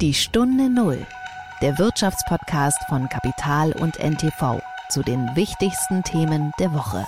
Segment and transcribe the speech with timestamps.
[0.00, 0.98] Die Stunde Null,
[1.62, 7.06] der Wirtschaftspodcast von Kapital und NTV zu den wichtigsten Themen der Woche.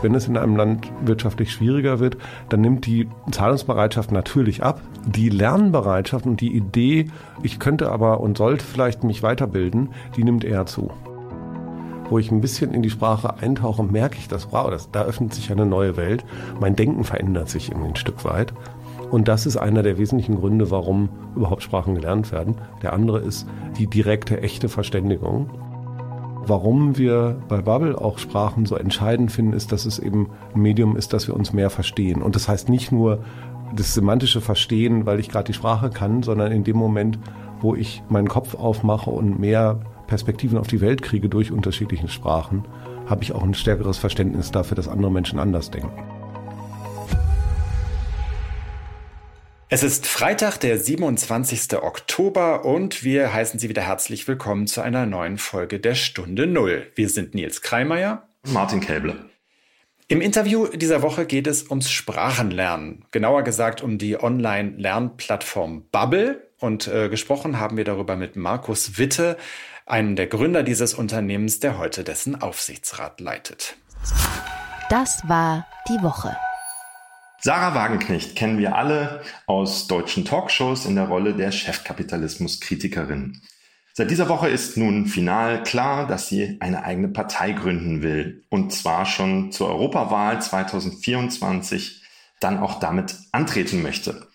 [0.00, 2.16] Wenn es in einem Land wirtschaftlich schwieriger wird,
[2.48, 4.80] dann nimmt die Zahlungsbereitschaft natürlich ab.
[5.04, 7.10] Die Lernbereitschaft und die Idee,
[7.42, 10.92] ich könnte aber und sollte vielleicht mich weiterbilden, die nimmt eher zu.
[12.08, 15.34] Wo ich ein bisschen in die Sprache eintauche, merke ich das, wow, das, da öffnet
[15.34, 16.24] sich eine neue Welt.
[16.60, 18.52] Mein Denken verändert sich ein Stück weit.
[19.10, 22.56] Und das ist einer der wesentlichen Gründe, warum überhaupt Sprachen gelernt werden.
[22.82, 23.46] Der andere ist
[23.78, 25.50] die direkte, echte Verständigung.
[26.46, 30.96] Warum wir bei Bubble auch Sprachen so entscheidend finden, ist, dass es eben ein Medium
[30.96, 32.22] ist, dass wir uns mehr verstehen.
[32.22, 33.20] Und das heißt nicht nur
[33.74, 37.18] das semantische Verstehen, weil ich gerade die Sprache kann, sondern in dem Moment,
[37.60, 42.64] wo ich meinen Kopf aufmache und mehr Perspektiven auf die Welt kriege durch unterschiedliche Sprachen,
[43.06, 46.13] habe ich auch ein stärkeres Verständnis dafür, dass andere Menschen anders denken.
[49.74, 51.82] Es ist Freitag, der 27.
[51.82, 56.86] Oktober und wir heißen Sie wieder herzlich willkommen zu einer neuen Folge der Stunde Null.
[56.94, 58.28] Wir sind Nils Kreimeier.
[58.46, 59.24] Martin Käble.
[60.06, 63.04] Im Interview dieser Woche geht es ums Sprachenlernen.
[63.10, 66.46] Genauer gesagt um die Online-Lernplattform Bubble.
[66.60, 69.36] Und äh, gesprochen haben wir darüber mit Markus Witte,
[69.86, 73.74] einem der Gründer dieses Unternehmens, der heute dessen Aufsichtsrat leitet.
[74.88, 76.36] Das war die Woche.
[77.46, 83.42] Sarah Wagenknecht kennen wir alle aus deutschen Talkshows in der Rolle der Chefkapitalismus-Kritikerin.
[83.92, 88.46] Seit dieser Woche ist nun final klar, dass sie eine eigene Partei gründen will.
[88.48, 92.02] Und zwar schon zur Europawahl 2024
[92.40, 94.26] dann auch damit antreten möchte.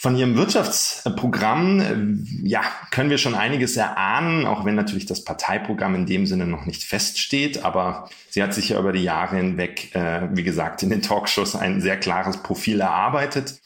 [0.00, 2.60] Von Ihrem Wirtschaftsprogramm, äh, ja,
[2.92, 6.84] können wir schon einiges erahnen, auch wenn natürlich das Parteiprogramm in dem Sinne noch nicht
[6.84, 7.64] feststeht.
[7.64, 11.56] Aber sie hat sich ja über die Jahre hinweg, äh, wie gesagt, in den Talkshows
[11.56, 13.58] ein sehr klares Profil erarbeitet.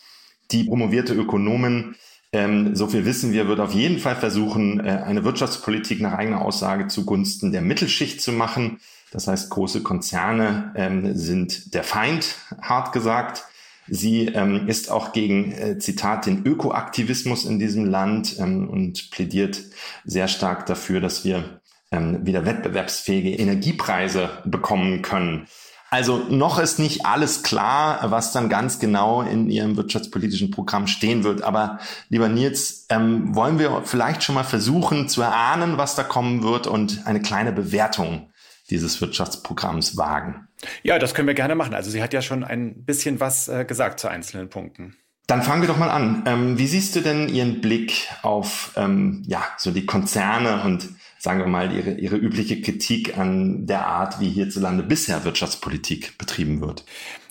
[0.52, 1.96] Die promovierte Ökonomin,
[2.32, 6.40] ähm, so viel wissen wir, wird auf jeden Fall versuchen, äh, eine Wirtschaftspolitik nach eigener
[6.40, 8.80] Aussage zugunsten der Mittelschicht zu machen.
[9.10, 13.44] Das heißt, große Konzerne ähm, sind der Feind, hart gesagt.
[13.88, 19.62] Sie ähm, ist auch gegen, äh, Zitat, den Ökoaktivismus in diesem Land ähm, und plädiert
[20.04, 21.60] sehr stark dafür, dass wir
[21.90, 25.46] ähm, wieder wettbewerbsfähige Energiepreise bekommen können.
[25.90, 31.22] Also noch ist nicht alles klar, was dann ganz genau in Ihrem wirtschaftspolitischen Programm stehen
[31.22, 31.42] wird.
[31.42, 36.42] Aber lieber Nils, ähm, wollen wir vielleicht schon mal versuchen zu erahnen, was da kommen
[36.42, 38.30] wird und eine kleine Bewertung
[38.70, 40.48] dieses Wirtschaftsprogramms wagen.
[40.82, 41.74] Ja, das können wir gerne machen.
[41.74, 44.96] Also sie hat ja schon ein bisschen was äh, gesagt zu einzelnen Punkten.
[45.26, 46.24] Dann fangen wir doch mal an.
[46.26, 51.38] Ähm, wie siehst du denn Ihren Blick auf ähm, ja so die Konzerne und sagen
[51.38, 56.84] wir mal ihre ihre übliche Kritik an der Art, wie hierzulande bisher Wirtschaftspolitik betrieben wird?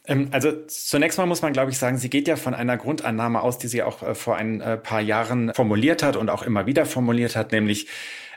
[0.07, 3.41] Ähm, also zunächst mal muss man, glaube ich, sagen, sie geht ja von einer Grundannahme
[3.41, 6.65] aus, die sie auch äh, vor ein äh, paar Jahren formuliert hat und auch immer
[6.65, 7.87] wieder formuliert hat, nämlich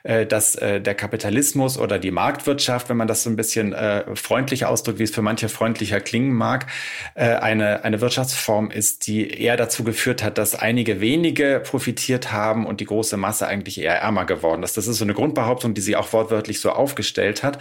[0.04, 4.04] äh, dass äh, der Kapitalismus oder die Marktwirtschaft, wenn man das so ein bisschen äh,
[4.14, 6.66] freundlich ausdrückt, wie es für manche freundlicher klingen mag,
[7.14, 12.66] äh, eine, eine Wirtschaftsform ist, die eher dazu geführt hat, dass einige wenige profitiert haben
[12.66, 14.76] und die große Masse eigentlich eher ärmer geworden ist.
[14.76, 17.58] Das ist so eine Grundbehauptung, die sie auch wortwörtlich so aufgestellt hat.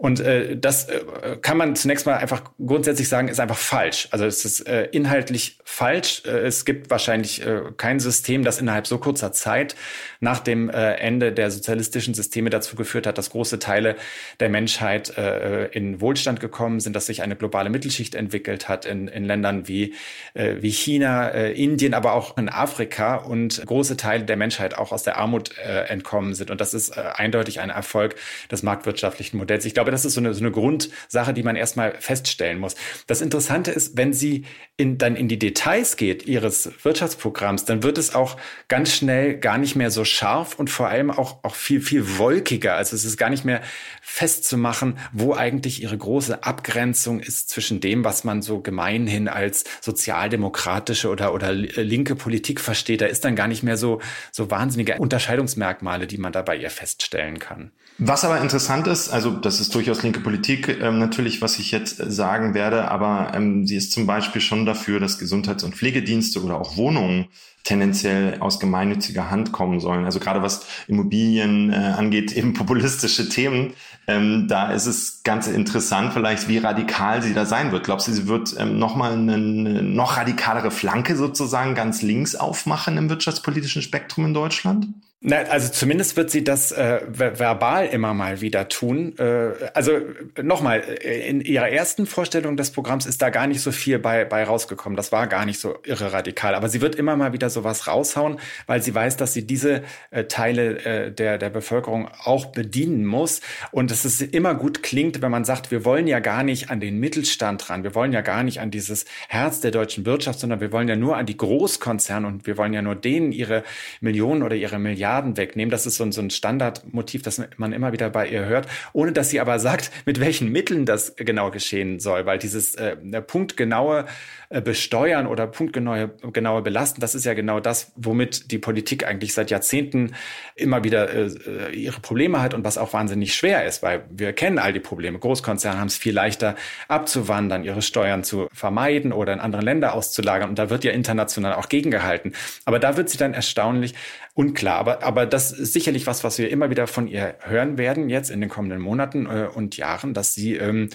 [0.00, 4.08] Und äh, das äh, kann man zunächst mal einfach grundsätzlich sagen, ist einfach falsch.
[4.12, 6.22] Also es ist äh, inhaltlich falsch.
[6.24, 9.76] Äh, es gibt wahrscheinlich äh, kein System, das innerhalb so kurzer Zeit
[10.20, 13.94] nach dem äh, Ende der sozialistischen Systeme dazu geführt hat, dass große Teile
[14.40, 19.06] der Menschheit äh, in Wohlstand gekommen sind, dass sich eine globale Mittelschicht entwickelt hat in,
[19.06, 19.92] in Ländern wie,
[20.32, 24.92] äh, wie China, äh, Indien, aber auch in Afrika und große Teile der Menschheit auch
[24.92, 26.50] aus der Armut äh, entkommen sind.
[26.50, 28.14] Und das ist äh, eindeutig ein Erfolg
[28.50, 29.66] des marktwirtschaftlichen Modells.
[29.66, 32.76] Ich glaube, glaube, das ist so eine, so eine Grundsache, die man erstmal feststellen muss.
[33.06, 34.44] Das Interessante ist, wenn sie
[34.76, 38.36] in, dann in die Details geht ihres Wirtschaftsprogramms, dann wird es auch
[38.68, 42.76] ganz schnell gar nicht mehr so scharf und vor allem auch, auch viel, viel wolkiger.
[42.76, 43.60] Also es ist gar nicht mehr
[44.00, 51.08] festzumachen, wo eigentlich ihre große Abgrenzung ist zwischen dem, was man so gemeinhin als sozialdemokratische
[51.08, 53.00] oder, oder linke Politik versteht.
[53.00, 54.00] Da ist dann gar nicht mehr so,
[54.32, 57.72] so wahnsinnige Unterscheidungsmerkmale, die man da bei ihr feststellen kann.
[58.02, 61.98] Was aber interessant ist, also das ist durchaus linke Politik ähm, natürlich, was ich jetzt
[61.98, 66.58] sagen werde, aber ähm, sie ist zum Beispiel schon dafür, dass Gesundheits- und Pflegedienste oder
[66.58, 67.26] auch Wohnungen
[67.62, 70.06] tendenziell aus gemeinnütziger Hand kommen sollen.
[70.06, 73.74] Also gerade was Immobilien äh, angeht, eben populistische Themen,
[74.06, 77.84] ähm, da ist es ganz interessant vielleicht, wie radikal sie da sein wird.
[77.84, 79.36] Glaubst du, sie wird ähm, nochmal eine
[79.82, 84.88] noch radikalere Flanke sozusagen ganz links aufmachen im wirtschaftspolitischen Spektrum in Deutschland?
[85.22, 89.18] Na, also zumindest wird sie das äh, verbal immer mal wieder tun.
[89.18, 89.98] Äh, also
[90.42, 94.44] nochmal, in ihrer ersten Vorstellung des Programms ist da gar nicht so viel bei, bei
[94.44, 94.96] rausgekommen.
[94.96, 96.54] Das war gar nicht so irre radikal.
[96.54, 100.24] Aber sie wird immer mal wieder sowas raushauen, weil sie weiß, dass sie diese äh,
[100.24, 103.42] Teile äh, der, der Bevölkerung auch bedienen muss.
[103.72, 106.80] Und dass es immer gut klingt, wenn man sagt, wir wollen ja gar nicht an
[106.80, 107.84] den Mittelstand ran.
[107.84, 110.96] Wir wollen ja gar nicht an dieses Herz der deutschen Wirtschaft, sondern wir wollen ja
[110.96, 113.64] nur an die Großkonzerne und wir wollen ja nur denen ihre
[114.00, 115.70] Millionen oder ihre Milliarden Milliarden wegnehmen.
[115.70, 119.12] Das ist so ein, so ein Standardmotiv, das man immer wieder bei ihr hört, ohne
[119.12, 124.06] dass sie aber sagt, mit welchen Mitteln das genau geschehen soll, weil dieses äh, punktgenaue
[124.50, 129.34] äh, besteuern oder punktgenaue genaue belasten, das ist ja genau das, womit die Politik eigentlich
[129.34, 130.14] seit Jahrzehnten
[130.54, 134.32] immer wieder äh, äh, ihre Probleme hat und was auch wahnsinnig schwer ist, weil wir
[134.32, 135.18] kennen all die Probleme.
[135.18, 136.54] Großkonzerne haben es viel leichter
[136.88, 141.54] abzuwandern, ihre Steuern zu vermeiden oder in andere Länder auszulagern und da wird ja international
[141.54, 142.32] auch gegengehalten.
[142.64, 143.94] Aber da wird sie dann erstaunlich
[144.34, 144.78] unklar.
[144.78, 148.30] Aber, aber das ist sicherlich was, was wir immer wieder von ihr hören werden jetzt
[148.30, 150.88] in den kommenden Monaten äh, und Jahren, dass sie ähm,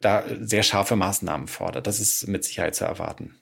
[0.00, 1.86] da sehr scharfe Maßnahmen fordert.
[1.86, 3.34] Das ist mit Sicherheit zu erwarten.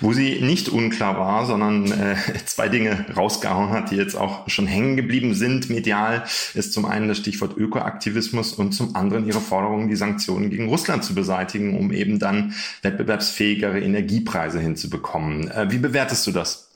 [0.00, 4.66] Wo sie nicht unklar war, sondern äh, zwei Dinge rausgehauen hat, die jetzt auch schon
[4.66, 6.24] hängen geblieben sind medial,
[6.54, 11.04] ist zum einen das Stichwort Ökoaktivismus und zum anderen ihre Forderung, die Sanktionen gegen Russland
[11.04, 15.50] zu beseitigen, um eben dann wettbewerbsfähigere Energiepreise hinzubekommen.
[15.50, 16.67] Äh, wie bewertest du das?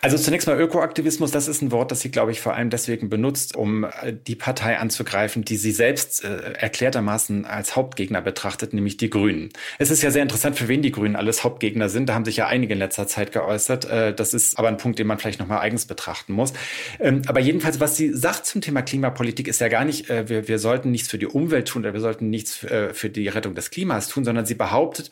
[0.00, 3.08] Also zunächst mal Ökoaktivismus, das ist ein Wort, das sie, glaube ich, vor allem deswegen
[3.08, 8.96] benutzt, um äh, die Partei anzugreifen, die sie selbst äh, erklärtermaßen als Hauptgegner betrachtet, nämlich
[8.96, 9.50] die Grünen.
[9.78, 12.08] Es ist ja sehr interessant, für wen die Grünen alles Hauptgegner sind.
[12.08, 13.84] Da haben sich ja einige in letzter Zeit geäußert.
[13.84, 16.52] Äh, das ist aber ein Punkt, den man vielleicht nochmal eigens betrachten muss.
[16.98, 20.48] Ähm, aber jedenfalls, was sie sagt zum Thema Klimapolitik, ist ja gar nicht, äh, wir,
[20.48, 23.54] wir sollten nichts für die Umwelt tun oder wir sollten nichts äh, für die Rettung
[23.54, 25.10] des Klimas tun, sondern sie behauptet,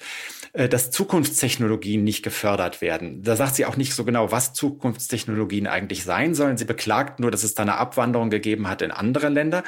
[0.52, 3.22] äh, dass Zukunftstechnologien nicht gefördert werden.
[3.22, 6.56] Da sagt sie auch nicht so genau, was Zukunftstechnologien eigentlich sein sollen.
[6.56, 9.64] Sie beklagt nur, dass es da eine Abwanderung gegeben hat in andere Länder.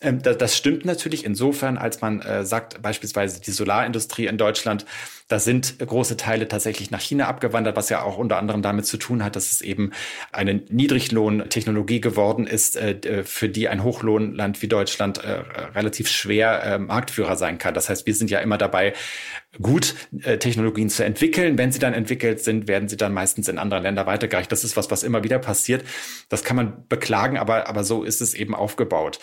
[0.00, 4.86] Ähm, das stimmt natürlich insofern, als man äh, sagt, beispielsweise die Solarindustrie in Deutschland
[5.28, 8.98] da sind große Teile tatsächlich nach China abgewandert, was ja auch unter anderem damit zu
[8.98, 9.92] tun hat, dass es eben
[10.32, 15.42] eine Niedriglohntechnologie geworden ist, äh, für die ein Hochlohnland wie Deutschland äh,
[15.74, 17.72] relativ schwer äh, Marktführer sein kann.
[17.72, 18.92] Das heißt, wir sind ja immer dabei,
[19.62, 19.94] gut
[20.40, 21.56] Technologien zu entwickeln.
[21.56, 24.52] Wenn sie dann entwickelt sind, werden sie dann meistens in andere Länder weitergereicht.
[24.52, 25.84] Das ist was, was immer wieder passiert.
[26.28, 29.20] Das kann man beklagen, aber, aber so ist es eben aufgebaut.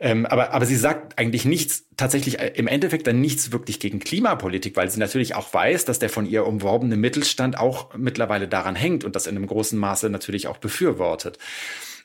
[0.00, 4.76] Ähm, aber, aber sie sagt eigentlich nichts, tatsächlich im Endeffekt dann nichts wirklich gegen Klimapolitik,
[4.76, 8.76] weil sie natürlich auch auch weiß, dass der von ihr umworbene Mittelstand auch mittlerweile daran
[8.76, 11.38] hängt und das in einem großen Maße natürlich auch befürwortet.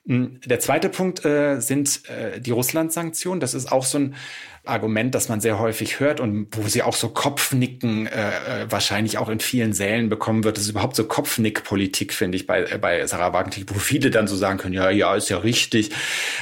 [0.07, 3.39] Hm, der zweite Punkt äh, sind äh, die Russland-Sanktionen.
[3.39, 4.15] Das ist auch so ein
[4.69, 8.31] Argument, das man sehr häufig hört und wo sie auch so Kopfnicken äh, äh,
[8.69, 10.57] wahrscheinlich auch in vielen Sälen bekommen wird.
[10.57, 14.27] Das ist überhaupt so Kopfnickpolitik, finde ich, bei, äh, bei Sarah Wagenknecht, wo viele dann
[14.27, 15.91] so sagen können, ja, ja, ist ja richtig.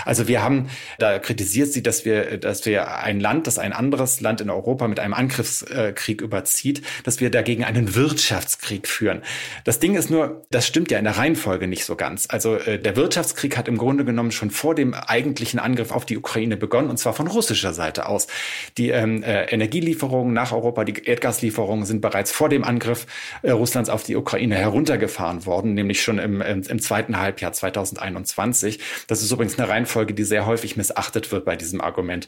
[0.06, 0.70] Also wir haben,
[1.00, 4.88] da kritisiert sie, dass wir, dass wir ein Land, das ein anderes Land in Europa
[4.88, 9.22] mit einem Angriffskrieg überzieht, dass wir dagegen einen Wirtschaftskrieg führen.
[9.64, 12.28] Das Ding ist nur, das stimmt ja in der Reihenfolge nicht so ganz.
[12.30, 16.18] Also äh, der Wirtschaftskrieg hat im Grunde genommen schon vor dem eigentlichen Angriff auf die
[16.18, 18.28] Ukraine begonnen, und zwar von russischer Seite aus aus.
[18.78, 23.06] Die ähm, äh, Energielieferungen nach Europa, die Erdgaslieferungen sind bereits vor dem Angriff
[23.42, 28.80] äh, Russlands auf die Ukraine heruntergefahren worden, nämlich schon im, im, im zweiten Halbjahr 2021.
[29.08, 32.28] Das ist übrigens eine Reihenfolge, die sehr häufig missachtet wird bei diesem Argument.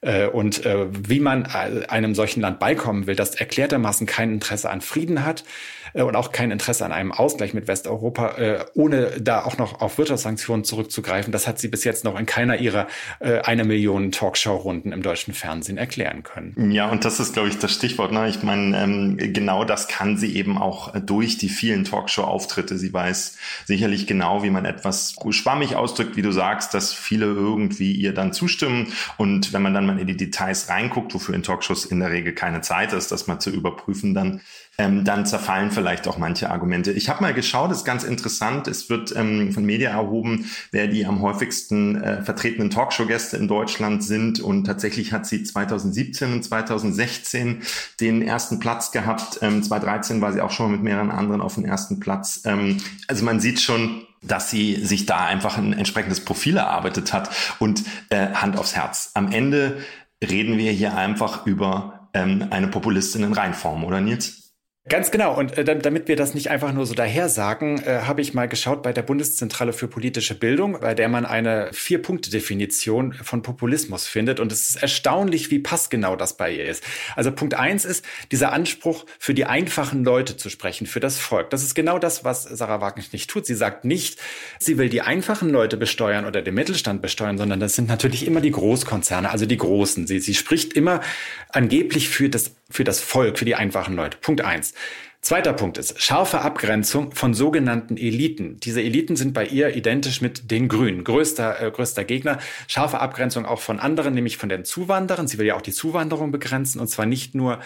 [0.00, 4.70] Äh, und äh, wie man äh, einem solchen Land beikommen will, das erklärtermaßen kein Interesse
[4.70, 5.44] an Frieden hat,
[5.94, 9.80] äh, und auch kein Interesse an einem Ausgleich mit Westeuropa, äh, ohne da auch noch
[9.80, 11.32] auf Wirtschaftssanktionen zurückzugreifen.
[11.32, 12.86] Das hat sie bis jetzt noch in keiner ihrer
[13.20, 16.70] äh, eine Million Talkshow-Runden im deutschen Fernsehen erklären können.
[16.70, 18.12] Ja, und das ist, glaube ich, das Stichwort.
[18.12, 18.28] Ne?
[18.28, 22.78] Ich meine, ähm, genau das kann sie eben auch durch die vielen Talkshow-Auftritte.
[22.78, 27.92] Sie weiß sicherlich genau, wie man etwas schwammig ausdrückt, wie du sagst, dass viele irgendwie
[27.92, 28.92] ihr dann zustimmen.
[29.16, 32.34] Und wenn man dann mal in die Details reinguckt, wofür in Talkshows in der Regel
[32.34, 34.40] keine Zeit ist, das mal zu überprüfen, dann
[34.78, 36.92] ähm, dann zerfallen vielleicht auch manche Argumente.
[36.92, 38.66] Ich habe mal geschaut, ist ganz interessant.
[38.68, 44.02] Es wird ähm, von Media erhoben, wer die am häufigsten äh, vertretenen Talkshow-Gäste in Deutschland
[44.02, 44.40] sind.
[44.40, 47.62] Und tatsächlich hat sie 2017 und 2016
[48.00, 49.40] den ersten Platz gehabt.
[49.42, 52.42] Ähm, 2013 war sie auch schon mit mehreren anderen auf dem ersten Platz.
[52.46, 57.28] Ähm, also man sieht schon, dass sie sich da einfach ein entsprechendes Profil erarbeitet hat
[57.58, 59.10] und äh, Hand aufs Herz.
[59.14, 59.78] Am Ende
[60.22, 64.41] reden wir hier einfach über ähm, eine Populistin in Reinform, oder Nils?
[64.88, 65.38] Ganz genau.
[65.38, 68.48] Und äh, damit wir das nicht einfach nur so daher sagen, äh, habe ich mal
[68.48, 74.40] geschaut bei der Bundeszentrale für politische Bildung, bei der man eine Vier-Punkte-Definition von Populismus findet.
[74.40, 76.82] Und es ist erstaunlich, wie passgenau das bei ihr ist.
[77.14, 81.50] Also Punkt eins ist dieser Anspruch, für die einfachen Leute zu sprechen, für das Volk.
[81.50, 83.46] Das ist genau das, was Sarah Wagner nicht tut.
[83.46, 84.18] Sie sagt nicht,
[84.58, 88.40] sie will die einfachen Leute besteuern oder den Mittelstand besteuern, sondern das sind natürlich immer
[88.40, 90.08] die Großkonzerne, also die Großen.
[90.08, 91.02] Sie, sie spricht immer
[91.50, 94.18] angeblich für das für das Volk, für die einfachen Leute.
[94.20, 94.74] Punkt eins.
[95.20, 98.58] Zweiter Punkt ist scharfe Abgrenzung von sogenannten Eliten.
[98.58, 101.04] Diese Eliten sind bei ihr identisch mit den Grünen.
[101.04, 102.38] Größter, äh, größter Gegner.
[102.66, 105.28] Scharfe Abgrenzung auch von anderen, nämlich von den Zuwanderern.
[105.28, 107.60] Sie will ja auch die Zuwanderung begrenzen und zwar nicht nur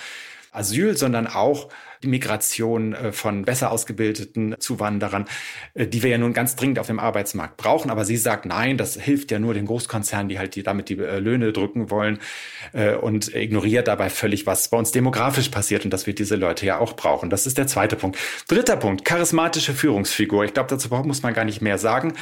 [0.53, 1.71] Asyl, sondern auch
[2.03, 5.27] die Migration äh, von besser ausgebildeten Zuwanderern,
[5.75, 7.91] äh, die wir ja nun ganz dringend auf dem Arbeitsmarkt brauchen.
[7.91, 10.99] Aber sie sagt, nein, das hilft ja nur den Großkonzernen, die halt die, damit die
[10.99, 12.19] äh, Löhne drücken wollen
[13.01, 16.79] und ignoriert dabei völlig, was bei uns demografisch passiert und dass wir diese Leute ja
[16.79, 17.31] auch brauchen.
[17.31, 18.19] Das ist der zweite Punkt.
[18.49, 20.45] Dritter Punkt, charismatische Führungsfigur.
[20.45, 22.15] Ich glaube, dazu muss man gar nicht mehr sagen.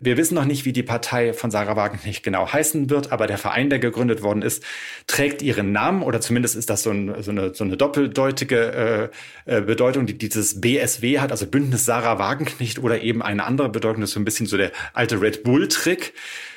[0.00, 3.38] Wir wissen noch nicht, wie die Partei von Sarah Wagenknecht genau heißen wird, aber der
[3.38, 4.64] Verein, der gegründet worden ist,
[5.06, 9.10] trägt ihren Namen oder zumindest ist das so, ein, so, eine, so eine doppeldeutige
[9.46, 14.00] äh, Bedeutung, die dieses BSW hat, also Bündnis Sarah Wagenknecht oder eben eine andere Bedeutung,
[14.00, 16.14] das ist so ein bisschen so der alte Red Bull-Trick.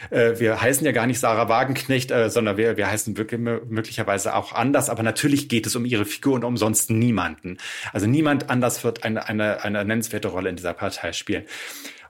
[0.10, 4.36] Äh, wir heißen ja gar nicht Sarah Wagenknecht, äh, sondern wir, wir heißen wirklich möglicherweise
[4.36, 6.58] auch anders, aber natürlich geht es um ihre Figur und um
[6.90, 7.58] niemanden.
[7.94, 11.44] Also niemand anders wird eine, eine, eine nennenswerte Rolle in dieser Partei spielen.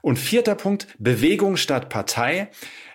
[0.00, 2.48] Und vierter Punkt, Bewegung statt Partei.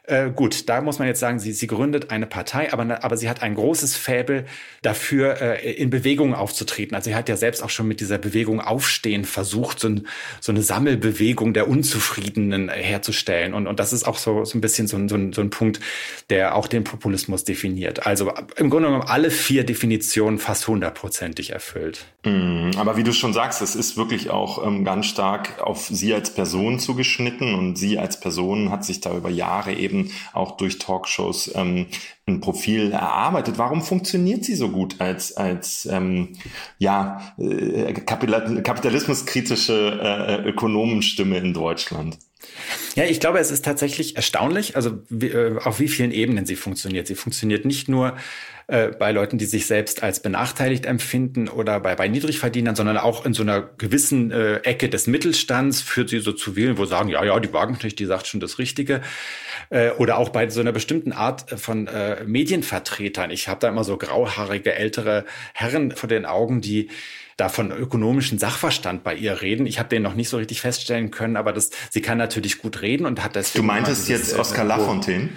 [0.06, 3.30] Äh, gut, da muss man jetzt sagen, sie, sie gründet eine Partei, aber, aber sie
[3.30, 4.46] hat ein großes Fäbel
[4.82, 6.94] dafür, äh, in Bewegung aufzutreten.
[6.94, 10.08] Also sie hat ja selbst auch schon mit dieser Bewegung Aufstehen versucht, so, ein,
[10.42, 13.54] so eine Sammelbewegung der Unzufriedenen herzustellen.
[13.54, 15.50] Und, und das ist auch so, so ein bisschen so ein, so, ein, so ein
[15.50, 15.80] Punkt,
[16.30, 18.06] der auch den Populismus definiert.
[18.06, 22.08] Also im Grunde genommen alle vier Definitionen fast hundertprozentig erfüllt.
[22.26, 26.14] Mm, aber wie du schon sagst, es ist wirklich auch ähm, ganz stark auf sie
[26.14, 30.58] als Person zugeschnitten und sie als Person hat sich da über Jahre eben eben auch
[30.58, 31.88] durch Talkshows ähm,
[32.26, 33.58] ein Profil erarbeitet.
[33.58, 36.30] Warum funktioniert sie so gut als, als ähm,
[36.78, 42.18] ja, äh, kapitalismuskritische äh, Ökonomenstimme in Deutschland?
[42.96, 46.56] Ja, ich glaube, es ist tatsächlich erstaunlich, also wie, äh, auf wie vielen Ebenen sie
[46.56, 47.08] funktioniert.
[47.08, 48.16] Sie funktioniert nicht nur
[48.68, 53.26] äh, bei Leuten, die sich selbst als benachteiligt empfinden oder bei, bei Niedrigverdienern, sondern auch
[53.26, 57.10] in so einer gewissen äh, Ecke des Mittelstands führt sie so zu wählen, wo sagen,
[57.10, 59.02] ja, ja, die Wagenknecht, die sagt schon das Richtige.
[59.70, 63.32] Äh, oder auch bei so einer bestimmten Art von äh, Medienvertretern.
[63.32, 66.90] Ich habe da immer so grauhaarige ältere Herren vor den Augen, die
[67.38, 69.66] da von ökonomischen Sachverstand bei ihr reden.
[69.66, 72.82] Ich habe den noch nicht so richtig feststellen können, aber das, sie kann natürlich gut
[72.82, 73.54] reden und hat das.
[73.54, 75.30] Du meintest jetzt Oscar Lafontaine?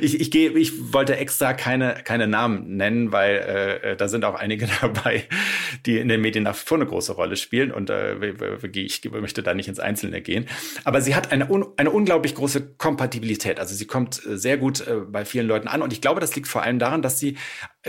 [0.00, 4.24] Ich, ich, geh, ich wollte extra keine, keine Namen nennen, weil äh, äh da sind
[4.24, 5.24] auch einige dabei,
[5.86, 8.14] die in den Medien nach vor eine große Rolle spielen und äh,
[8.72, 10.46] ich möchte da nicht ins Einzelne gehen.
[10.84, 13.60] Aber sie hat eine, un, eine unglaublich große Kompatibilität.
[13.60, 16.34] Also sie kommt äh, sehr gut äh, bei vielen Leuten an und ich glaube, das
[16.34, 17.36] liegt vor allem daran, dass sie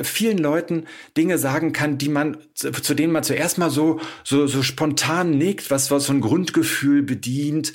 [0.04, 4.62] vielen Leuten Dinge sagen kann, die man, zu denen man zuerst mal so, so, so
[4.62, 7.74] spontan nickt, was, was so ein Grundgefühl bedient.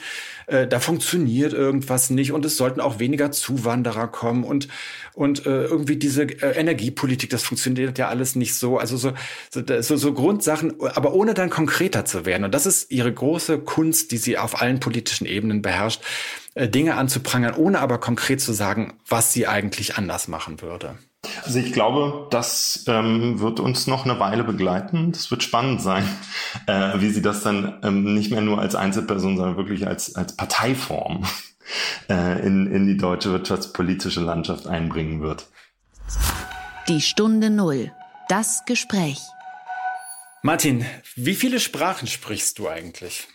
[0.51, 4.67] Äh, da funktioniert irgendwas nicht und es sollten auch weniger Zuwanderer kommen und,
[5.15, 8.77] und äh, irgendwie diese äh, Energiepolitik, das funktioniert ja alles nicht so.
[8.79, 9.13] Also so,
[9.51, 12.45] so, so Grundsachen, aber ohne dann konkreter zu werden.
[12.45, 16.03] Und das ist ihre große Kunst, die sie auf allen politischen Ebenen beherrscht,
[16.55, 20.99] äh, Dinge anzuprangern, ohne aber konkret zu sagen, was sie eigentlich anders machen würde.
[21.45, 25.13] Also ich glaube, das ähm, wird uns noch eine Weile begleiten.
[25.13, 26.05] Das wird spannend sein,
[26.67, 30.37] äh, wie sie das dann ähm, nicht mehr nur als Einzelperson, sondern wirklich als, als
[30.37, 31.27] Parteiform
[32.09, 35.47] äh, in, in die deutsche wirtschaftspolitische Landschaft einbringen wird.
[36.89, 37.93] Die Stunde Null.
[38.29, 39.21] Das Gespräch.
[40.43, 40.85] Martin,
[41.17, 43.27] wie viele Sprachen sprichst du eigentlich?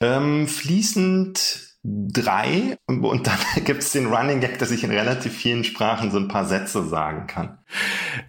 [0.00, 5.64] Ähm, fließend drei und dann gibt es den Running Gag, dass ich in relativ vielen
[5.64, 7.58] Sprachen so ein paar Sätze sagen kann.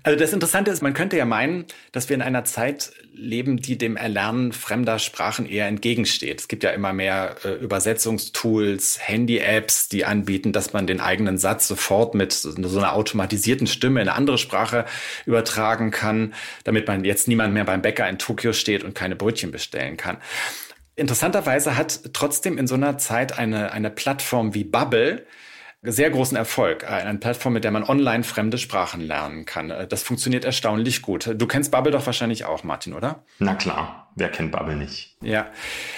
[0.03, 3.77] Also das Interessante ist, man könnte ja meinen, dass wir in einer Zeit leben, die
[3.77, 6.41] dem Erlernen fremder Sprachen eher entgegensteht.
[6.41, 11.67] Es gibt ja immer mehr äh, Übersetzungstools, Handy-Apps, die anbieten, dass man den eigenen Satz
[11.67, 14.85] sofort mit so, so einer automatisierten Stimme in eine andere Sprache
[15.25, 16.33] übertragen kann,
[16.65, 20.17] damit man jetzt niemand mehr beim Bäcker in Tokio steht und keine Brötchen bestellen kann.
[20.99, 25.25] Interessanterweise hat trotzdem in so einer Zeit eine, eine Plattform wie Bubble
[25.81, 26.89] sehr großen Erfolg.
[26.89, 29.73] Eine Plattform, mit der man online fremde Sprachen lernen kann.
[29.87, 31.33] Das funktioniert erstaunlich gut.
[31.37, 33.23] Du kennst Bubble doch wahrscheinlich auch, Martin, oder?
[33.39, 34.07] Na klar.
[34.15, 35.15] Wer kennt Bubble nicht?
[35.21, 35.47] Ja,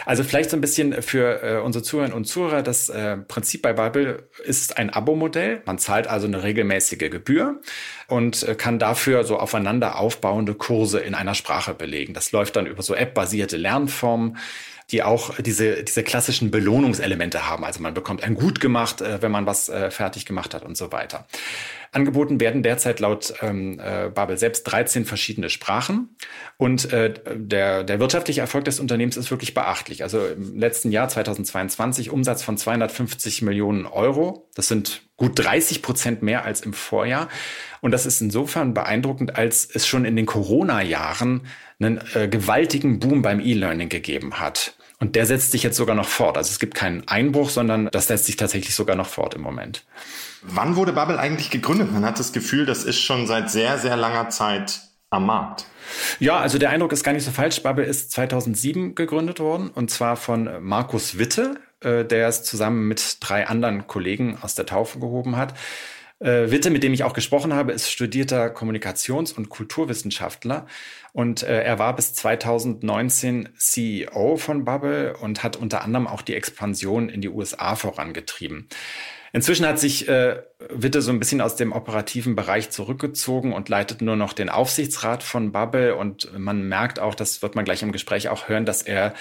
[0.06, 2.62] also vielleicht so ein bisschen für äh, unsere Zuhörerinnen und Zuhörer.
[2.62, 5.64] Das äh, Prinzip bei Bubble ist ein Abo-Modell.
[5.66, 7.62] Man zahlt also eine regelmäßige Gebühr
[8.08, 12.14] und äh, kann dafür so aufeinander aufbauende Kurse in einer Sprache belegen.
[12.14, 14.38] Das läuft dann über so App-basierte Lernformen
[14.92, 17.64] die auch diese, diese klassischen Belohnungselemente haben.
[17.64, 20.76] Also man bekommt ein Gut gemacht, äh, wenn man was äh, fertig gemacht hat und
[20.78, 21.26] so weiter.
[21.94, 26.16] Angeboten werden derzeit laut ähm, äh, Babel selbst 13 verschiedene Sprachen.
[26.56, 30.04] Und äh, der, der wirtschaftliche Erfolg des Unternehmens ist wirklich beachtlich.
[30.04, 34.50] Also im letzten Jahr 2022 Umsatz von 250 Millionen Euro.
[34.56, 37.28] Das sind gut 30 Prozent mehr als im Vorjahr.
[37.82, 41.42] Und das ist insofern beeindruckend, als es schon in den Corona-Jahren
[41.80, 44.76] einen äh, gewaltigen Boom beim E-Learning gegeben hat.
[45.02, 46.38] Und der setzt sich jetzt sogar noch fort.
[46.38, 49.84] Also es gibt keinen Einbruch, sondern das setzt sich tatsächlich sogar noch fort im Moment.
[50.44, 51.92] Wann wurde Bubble eigentlich gegründet?
[51.92, 54.80] Man hat das Gefühl, das ist schon seit sehr, sehr langer Zeit
[55.10, 55.66] am Markt.
[56.20, 57.64] Ja, also der Eindruck ist gar nicht so falsch.
[57.64, 63.18] Bubble ist 2007 gegründet worden und zwar von Markus Witte, äh, der es zusammen mit
[63.22, 65.56] drei anderen Kollegen aus der Taufe gehoben hat.
[66.22, 70.68] Äh, Witte, mit dem ich auch gesprochen habe, ist studierter Kommunikations- und Kulturwissenschaftler
[71.14, 76.36] und äh, er war bis 2019 CEO von Bubble und hat unter anderem auch die
[76.36, 78.68] Expansion in die USA vorangetrieben.
[79.34, 84.02] Inzwischen hat sich äh, Witte so ein bisschen aus dem operativen Bereich zurückgezogen und leitet
[84.02, 85.96] nur noch den Aufsichtsrat von Bubble.
[85.96, 89.14] Und man merkt auch, das wird man gleich im Gespräch auch hören, dass er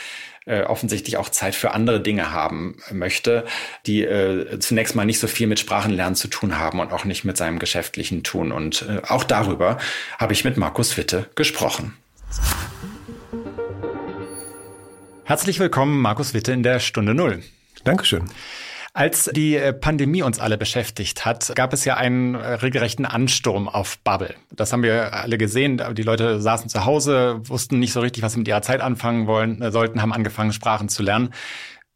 [0.47, 3.45] äh, offensichtlich auch Zeit für andere Dinge haben möchte,
[3.87, 7.25] die äh, zunächst mal nicht so viel mit Sprachenlernen zu tun haben und auch nicht
[7.25, 8.50] mit seinem geschäftlichen Tun.
[8.50, 9.79] Und äh, auch darüber
[10.19, 11.97] habe ich mit Markus Witte gesprochen.
[15.23, 17.45] Herzlich willkommen, Markus Witte in der Stunde Null.
[17.85, 18.25] Dankeschön.
[18.93, 23.69] Als die äh, Pandemie uns alle beschäftigt hat, gab es ja einen äh, regelrechten Ansturm
[23.69, 24.35] auf Bubble.
[24.51, 25.81] Das haben wir alle gesehen.
[25.95, 29.27] Die Leute saßen zu Hause, wussten nicht so richtig, was sie mit ihrer Zeit anfangen
[29.27, 31.31] wollen, äh, sollten, haben angefangen, Sprachen zu lernen.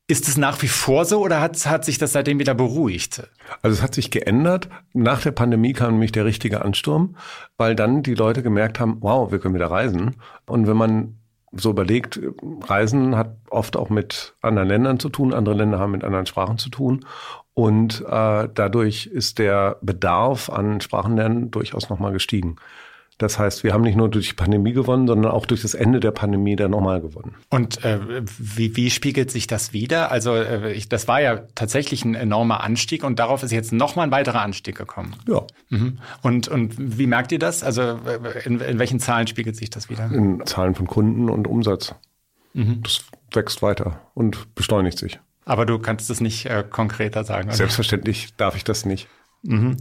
[0.07, 3.27] Ist es nach wie vor so oder hat, hat sich das seitdem wieder beruhigt?
[3.63, 4.69] Also es hat sich geändert.
[4.93, 7.17] Nach der Pandemie kam nämlich der richtige Ansturm,
[7.57, 10.17] weil dann die Leute gemerkt haben, wow, wir können wieder reisen.
[10.47, 11.19] Und wenn man
[11.56, 12.20] so überlegt,
[12.66, 16.58] Reisen hat oft auch mit anderen Ländern zu tun, andere Länder haben mit anderen Sprachen
[16.58, 17.04] zu tun.
[17.54, 22.56] Und äh, dadurch ist der Bedarf an Sprachenlernen durchaus nochmal gestiegen.
[23.18, 26.00] Das heißt, wir haben nicht nur durch die Pandemie gewonnen, sondern auch durch das Ende
[26.00, 27.37] der Pandemie dann nochmal gewonnen.
[27.49, 28.00] Und äh,
[28.38, 30.11] wie, wie spiegelt sich das wieder?
[30.11, 34.09] Also äh, ich, das war ja tatsächlich ein enormer Anstieg und darauf ist jetzt nochmal
[34.09, 35.14] ein weiterer Anstieg gekommen.
[35.28, 35.47] Ja.
[35.68, 35.99] Mhm.
[36.23, 37.62] Und, und wie merkt ihr das?
[37.62, 40.11] Also äh, in, in welchen Zahlen spiegelt sich das wieder?
[40.11, 41.94] In Zahlen von Kunden und Umsatz.
[42.52, 42.83] Mhm.
[42.83, 45.21] Das wächst weiter und beschleunigt sich.
[45.44, 47.49] Aber du kannst es nicht äh, konkreter sagen.
[47.49, 47.56] Oder?
[47.56, 49.09] Selbstverständlich darf ich das nicht.
[49.45, 49.76] Mhm.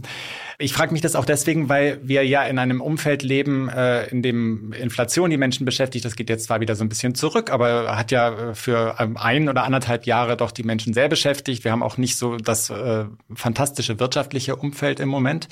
[0.58, 4.22] Ich frage mich das auch deswegen, weil wir ja in einem Umfeld leben, äh, in
[4.22, 6.04] dem Inflation die Menschen beschäftigt.
[6.04, 9.16] Das geht jetzt zwar wieder so ein bisschen zurück, aber hat ja äh, für ähm,
[9.16, 11.64] ein oder anderthalb Jahre doch die Menschen sehr beschäftigt.
[11.64, 15.48] Wir haben auch nicht so das äh, fantastische wirtschaftliche Umfeld im Moment.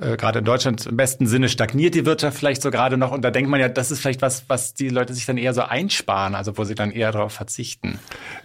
[0.00, 3.12] Äh, gerade in Deutschland im besten Sinne stagniert die Wirtschaft vielleicht so gerade noch.
[3.12, 5.54] Und da denkt man ja, das ist vielleicht was, was die Leute sich dann eher
[5.54, 7.98] so einsparen, also wo sie dann eher darauf verzichten.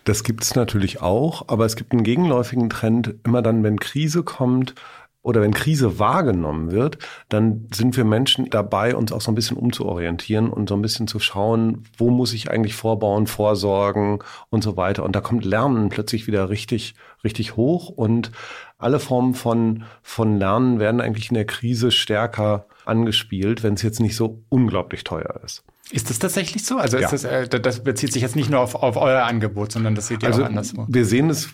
[0.03, 3.15] Das gibt es natürlich auch, aber es gibt einen gegenläufigen Trend.
[3.23, 4.75] Immer dann, wenn Krise kommt,
[5.23, 6.97] oder wenn Krise wahrgenommen wird,
[7.29, 11.07] dann sind wir Menschen dabei, uns auch so ein bisschen umzuorientieren und so ein bisschen
[11.07, 15.03] zu schauen, wo muss ich eigentlich vorbauen, vorsorgen und so weiter.
[15.03, 18.31] Und da kommt Lernen plötzlich wieder richtig, richtig hoch und
[18.79, 23.99] alle Formen von, von Lernen werden eigentlich in der Krise stärker angespielt, wenn es jetzt
[23.99, 25.63] nicht so unglaublich teuer ist.
[25.91, 26.77] Ist das tatsächlich so?
[26.77, 27.09] Also ja.
[27.09, 30.23] das, äh, das bezieht sich jetzt nicht nur auf, auf euer Angebot, sondern das seht
[30.23, 30.85] ihr also auch anderswo.
[30.87, 31.49] Wir sehen es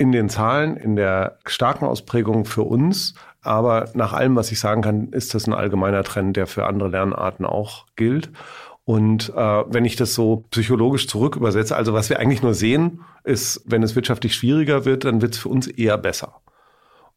[0.00, 3.14] in den Zahlen, in der starken Ausprägung für uns.
[3.42, 6.88] Aber nach allem, was ich sagen kann, ist das ein allgemeiner Trend, der für andere
[6.88, 8.30] Lernarten auch gilt.
[8.84, 13.02] Und äh, wenn ich das so psychologisch zurück übersetze, also was wir eigentlich nur sehen,
[13.24, 16.40] ist, wenn es wirtschaftlich schwieriger wird, dann wird es für uns eher besser.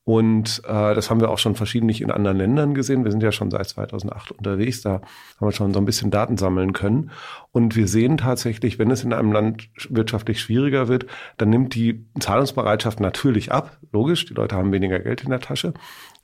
[0.05, 3.05] Und äh, das haben wir auch schon verschiedentlich in anderen Ländern gesehen.
[3.05, 4.81] Wir sind ja schon seit 2008 unterwegs.
[4.81, 5.01] Da haben
[5.39, 7.11] wir schon so ein bisschen Daten sammeln können.
[7.51, 11.05] Und wir sehen tatsächlich, wenn es in einem Land wirtschaftlich schwieriger wird,
[11.37, 13.77] dann nimmt die Zahlungsbereitschaft natürlich ab.
[13.93, 15.73] Logisch, die Leute haben weniger Geld in der Tasche.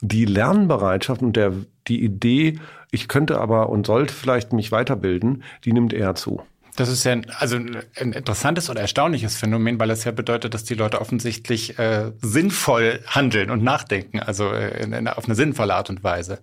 [0.02, 1.54] Die Lernbereitschaft und der,
[1.88, 2.60] die Idee,
[2.92, 6.42] ich könnte aber und sollte vielleicht mich weiterbilden, die nimmt eher zu.
[6.76, 10.76] Das ist ja also ein interessantes oder erstaunliches Phänomen, weil es ja bedeutet, dass die
[10.76, 15.90] Leute offensichtlich äh, sinnvoll handeln und nachdenken, also äh, in, in, auf eine sinnvolle Art
[15.90, 16.40] und Weise.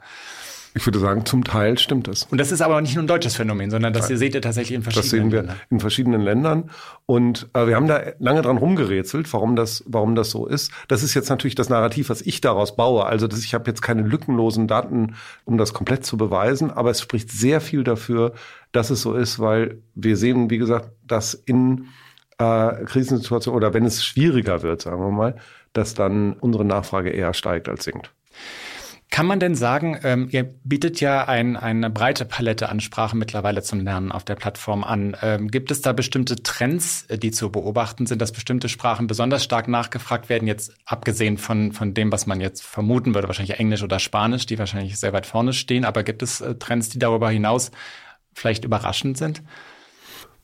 [0.77, 2.25] Ich würde sagen, zum Teil stimmt es.
[2.25, 4.19] Und das ist aber nicht nur ein deutsches Phänomen, sondern das Nein.
[4.19, 5.47] seht ihr tatsächlich in verschiedenen Ländern.
[5.47, 6.71] Das sehen wir in verschiedenen Ländern.
[7.07, 10.71] Und äh, wir haben da lange dran rumgerätselt, warum das, warum das so ist.
[10.89, 13.07] Das ist jetzt natürlich das Narrativ, was ich daraus baue.
[13.07, 15.15] Also dass ich habe jetzt keine lückenlosen Daten,
[15.47, 18.35] um das komplett zu beweisen, aber es spricht sehr viel dafür,
[18.73, 21.87] dass es so ist, weil wir sehen, wie gesagt, dass in
[22.37, 25.37] äh, Krisensituationen oder wenn es schwieriger wird, sagen wir mal,
[25.73, 28.13] dass dann unsere Nachfrage eher steigt als sinkt.
[29.09, 33.63] Kann man denn sagen, ähm, ihr bietet ja ein, eine breite Palette an Sprachen mittlerweile
[33.63, 35.17] zum Lernen auf der Plattform an.
[35.23, 39.45] Ähm, gibt es da bestimmte Trends, äh, die zu beobachten sind, dass bestimmte Sprachen besonders
[39.45, 43.85] stark nachgefragt werden, jetzt abgesehen von, von dem, was man jetzt vermuten würde, wahrscheinlich Englisch
[43.85, 47.31] oder Spanisch, die wahrscheinlich sehr weit vorne stehen, aber gibt es äh, Trends, die darüber
[47.31, 47.71] hinaus
[48.35, 49.43] vielleicht überraschend sind?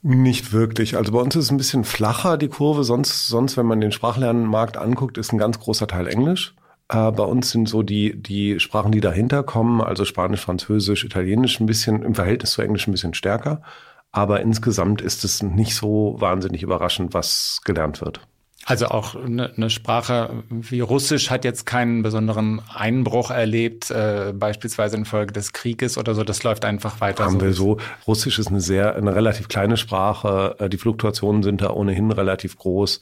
[0.03, 0.96] Nicht wirklich.
[0.96, 2.83] Also bei uns ist es ein bisschen flacher, die Kurve.
[2.83, 6.55] Sonst, sonst, wenn man den Sprachlernmarkt anguckt, ist ein ganz großer Teil Englisch.
[6.92, 11.59] Äh, bei uns sind so die, die Sprachen, die dahinter kommen, also Spanisch, Französisch, Italienisch
[11.61, 13.62] ein bisschen im Verhältnis zu Englisch ein bisschen stärker.
[14.11, 18.20] Aber insgesamt ist es nicht so wahnsinnig überraschend, was gelernt wird.
[18.64, 24.96] Also auch eine, eine Sprache wie Russisch hat jetzt keinen besonderen Einbruch erlebt, äh, beispielsweise
[24.96, 26.22] infolge des Krieges oder so.
[26.22, 27.24] Das läuft einfach weiter.
[27.24, 27.78] Haben so wir so.
[28.07, 30.57] Russisch ist eine sehr, eine relativ kleine Sprache.
[30.59, 33.00] Äh, die Fluktuationen sind da ohnehin relativ groß.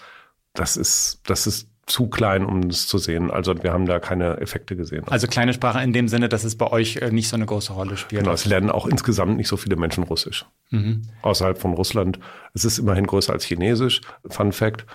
[0.55, 3.31] Das ist, das ist zu klein, um es zu sehen.
[3.31, 5.05] Also wir haben da keine Effekte gesehen.
[5.09, 7.73] Also kleine Sprache in dem Sinne, dass es bei euch äh, nicht so eine große
[7.73, 8.23] Rolle spielt.
[8.23, 10.47] Genau, es lernen auch insgesamt nicht so viele Menschen Russisch.
[10.71, 11.03] Mhm.
[11.23, 12.19] Außerhalb von Russland.
[12.55, 14.01] Es ist immerhin größer als Chinesisch.
[14.29, 14.87] Fun Fact.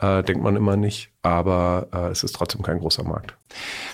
[0.00, 3.36] Äh, denkt man immer nicht, aber äh, es ist trotzdem kein großer Markt.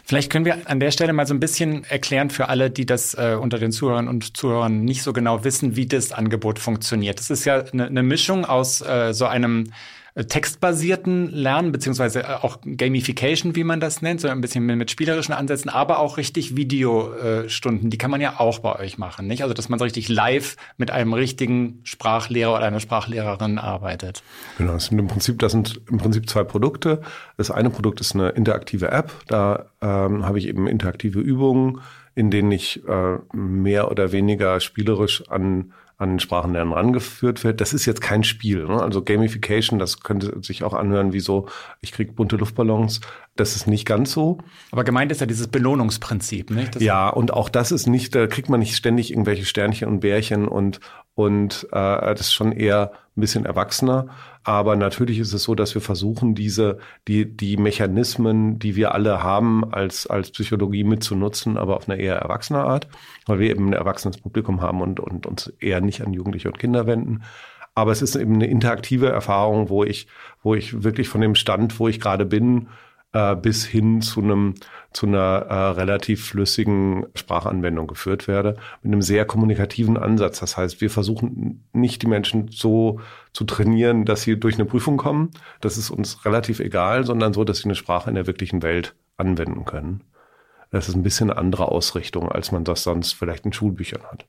[0.03, 3.13] Vielleicht können wir an der Stelle mal so ein bisschen erklären für alle, die das
[3.15, 7.21] äh, unter den Zuhörern und Zuhörern nicht so genau wissen, wie das Angebot funktioniert.
[7.21, 9.73] Das ist ja eine, eine Mischung aus äh, so einem
[10.15, 15.35] textbasierten Lernen, beziehungsweise äh, auch Gamification, wie man das nennt, so ein bisschen mit spielerischen
[15.35, 19.43] Ansätzen, aber auch richtig Videostunden, die kann man ja auch bei euch machen, nicht?
[19.43, 24.23] Also, dass man so richtig live mit einem richtigen Sprachlehrer oder einer Sprachlehrerin arbeitet.
[24.59, 27.01] Genau, das sind im Prinzip, das sind im Prinzip zwei Produkte.
[27.37, 31.81] Das eine Produkt ist eine interaktive App, da ähm, habe ich eben interaktive Übungen,
[32.15, 37.61] in denen ich äh, mehr oder weniger spielerisch an an Sprachenlernen rangeführt wird.
[37.61, 38.65] Das ist jetzt kein Spiel.
[38.65, 38.83] Ne?
[38.83, 41.47] Also Gamification, das könnte sich auch anhören wie so,
[41.83, 43.03] ich krieg bunte Luftballons.
[43.37, 44.39] Das ist nicht ganz so.
[44.73, 46.75] Aber gemeint ist ja dieses Belohnungsprinzip, nicht?
[46.75, 50.01] Das ja, und auch das ist nicht, da kriegt man nicht ständig irgendwelche Sternchen und
[50.01, 50.81] Bärchen und,
[51.15, 54.09] und äh, das ist schon eher ein bisschen erwachsener.
[54.51, 59.23] Aber natürlich ist es so, dass wir versuchen, diese, die, die Mechanismen, die wir alle
[59.23, 62.89] haben, als, als Psychologie mitzunutzen, aber auf eine eher erwachsene Art,
[63.27, 66.59] weil wir eben ein erwachsenes Publikum haben und, und uns eher nicht an Jugendliche und
[66.59, 67.23] Kinder wenden.
[67.77, 70.09] Aber es ist eben eine interaktive Erfahrung, wo ich,
[70.43, 72.67] wo ich wirklich von dem Stand, wo ich gerade bin,
[73.13, 74.55] äh, bis hin zu einem
[74.93, 80.41] zu einer äh, relativ flüssigen Sprachanwendung geführt werde, mit einem sehr kommunikativen Ansatz.
[80.41, 83.01] Das heißt, wir versuchen nicht die Menschen so
[83.33, 85.31] zu trainieren, dass sie durch eine Prüfung kommen.
[85.61, 88.95] Das ist uns relativ egal, sondern so, dass sie eine Sprache in der wirklichen Welt
[89.17, 90.03] anwenden können.
[90.71, 94.27] Das ist ein bisschen eine andere Ausrichtung, als man das sonst vielleicht in Schulbüchern hat.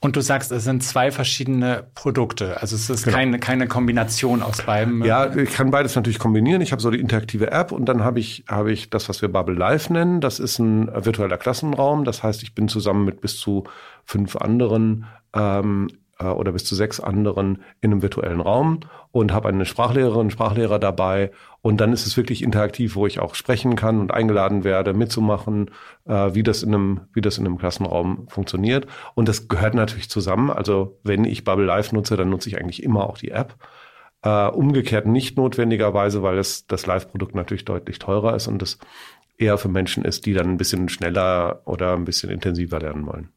[0.00, 2.60] Und du sagst, es sind zwei verschiedene Produkte.
[2.60, 3.16] Also es ist genau.
[3.16, 5.04] keine, keine Kombination aus beiden.
[5.04, 6.62] Ja, ich kann beides natürlich kombinieren.
[6.62, 9.28] Ich habe so die interaktive App und dann habe ich, habe ich das, was wir
[9.28, 10.20] Bubble Live nennen.
[10.20, 12.04] Das ist ein virtueller Klassenraum.
[12.04, 13.64] Das heißt, ich bin zusammen mit bis zu
[14.04, 18.80] fünf anderen ähm, äh, oder bis zu sechs anderen in einem virtuellen Raum
[19.12, 21.30] und habe eine Sprachlehrerin, Sprachlehrer dabei.
[21.62, 25.70] Und dann ist es wirklich interaktiv, wo ich auch sprechen kann und eingeladen werde, mitzumachen,
[26.06, 28.86] äh, wie das in einem, wie das in einem Klassenraum funktioniert.
[29.14, 30.50] Und das gehört natürlich zusammen.
[30.50, 33.56] Also wenn ich Bubble Live nutze, dann nutze ich eigentlich immer auch die App.
[34.22, 38.78] Äh, umgekehrt nicht notwendigerweise, weil es, das Live-Produkt natürlich deutlich teurer ist und es
[39.36, 43.28] eher für Menschen ist, die dann ein bisschen schneller oder ein bisschen intensiver lernen wollen.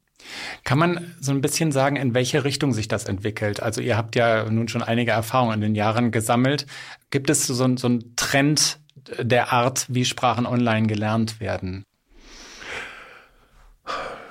[0.64, 3.62] Kann man so ein bisschen sagen, in welche Richtung sich das entwickelt?
[3.62, 6.66] Also ihr habt ja nun schon einige Erfahrungen in den Jahren gesammelt.
[7.10, 8.80] Gibt es so, so einen Trend
[9.20, 11.84] der Art, wie Sprachen online gelernt werden?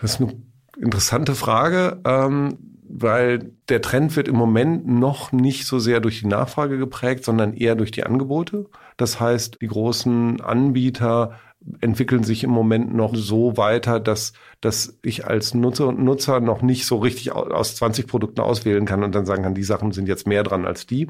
[0.01, 0.35] Das ist eine
[0.81, 6.27] interessante Frage, ähm, weil der Trend wird im Moment noch nicht so sehr durch die
[6.27, 8.67] Nachfrage geprägt, sondern eher durch die Angebote.
[8.97, 11.39] Das heißt, die großen Anbieter
[11.81, 16.63] entwickeln sich im Moment noch so weiter, dass, dass ich als Nutzer und Nutzer noch
[16.63, 20.09] nicht so richtig aus 20 Produkten auswählen kann und dann sagen kann, die Sachen sind
[20.09, 21.09] jetzt mehr dran als die.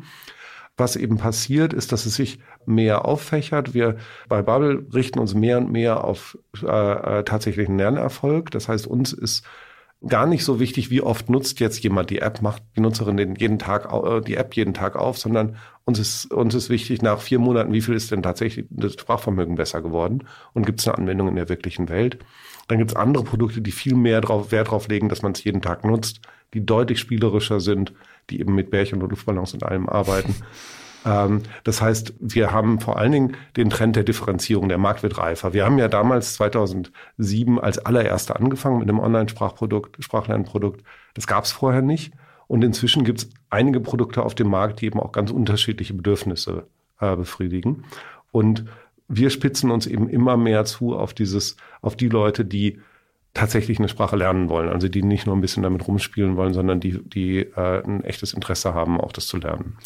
[0.77, 3.75] Was eben passiert, ist, dass es sich mehr auffächert.
[3.75, 3.97] Wir
[4.29, 8.51] bei Bubble richten uns mehr und mehr auf äh, äh tatsächlichen Lernerfolg.
[8.51, 9.45] Das heißt, uns ist
[10.07, 13.37] gar nicht so wichtig, wie oft nutzt jetzt jemand die App, macht die Nutzerin den
[13.37, 17.21] jeden Tag äh, die App jeden Tag auf, sondern uns ist, uns ist wichtig, nach
[17.21, 20.97] vier Monaten, wie viel ist denn tatsächlich das Sprachvermögen besser geworden und gibt es eine
[20.97, 22.19] Anwendung in der wirklichen Welt.
[22.69, 25.45] Dann gibt es andere Produkte, die viel mehr drauf, Wert darauf legen, dass man es
[25.45, 26.21] jeden Tag nutzt,
[26.55, 27.93] die deutlich spielerischer sind,
[28.31, 30.35] die eben mit Bärchen und Luftballons und allem arbeiten.
[31.05, 34.69] Ähm, das heißt, wir haben vor allen Dingen den Trend der Differenzierung.
[34.69, 35.53] Der Markt wird reifer.
[35.53, 40.83] Wir haben ja damals 2007 als allererster angefangen mit einem Online-Sprachprodukt, Sprachlernprodukt.
[41.15, 42.13] Das gab es vorher nicht.
[42.47, 46.67] Und inzwischen gibt es einige Produkte auf dem Markt, die eben auch ganz unterschiedliche Bedürfnisse
[46.99, 47.85] äh, befriedigen.
[48.33, 48.65] Und
[49.09, 52.81] wir spitzen uns eben immer mehr zu auf dieses, auf die Leute, die
[53.35, 54.69] tatsächlich eine Sprache lernen wollen.
[54.69, 58.33] Also die nicht nur ein bisschen damit rumspielen wollen, sondern die, die äh, ein echtes
[58.33, 59.77] Interesse haben, auch das zu lernen.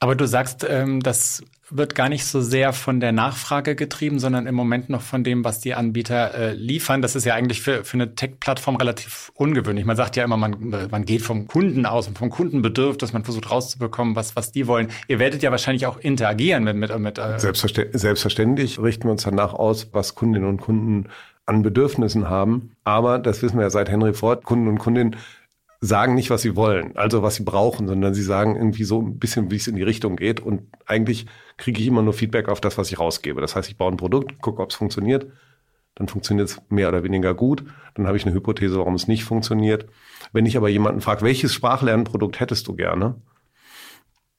[0.00, 4.46] Aber du sagst, ähm, das wird gar nicht so sehr von der Nachfrage getrieben, sondern
[4.46, 7.02] im Moment noch von dem, was die Anbieter äh, liefern.
[7.02, 9.84] Das ist ja eigentlich für, für eine Tech-Plattform relativ ungewöhnlich.
[9.84, 13.50] Man sagt ja immer, man, man geht vom Kunden aus und vom Kundenbedürfnis, man versucht
[13.50, 14.88] rauszubekommen, was, was die wollen.
[15.08, 19.24] Ihr werdet ja wahrscheinlich auch interagieren mit, mit, mit äh Selbstverständlich, selbstverständlich richten wir uns
[19.24, 21.08] danach aus, was Kundinnen und Kunden
[21.46, 22.76] an Bedürfnissen haben.
[22.84, 25.16] Aber das wissen wir ja seit Henry Ford, Kunden und Kundinnen
[25.86, 29.18] sagen nicht, was sie wollen, also was sie brauchen, sondern sie sagen irgendwie so ein
[29.18, 30.40] bisschen, wie es in die Richtung geht.
[30.40, 33.40] Und eigentlich kriege ich immer nur Feedback auf das, was ich rausgebe.
[33.40, 35.26] Das heißt, ich baue ein Produkt, gucke, ob es funktioniert.
[35.94, 37.64] Dann funktioniert es mehr oder weniger gut.
[37.94, 39.86] Dann habe ich eine Hypothese, warum es nicht funktioniert.
[40.32, 43.16] Wenn ich aber jemanden frage, welches Sprachlernprodukt hättest du gerne?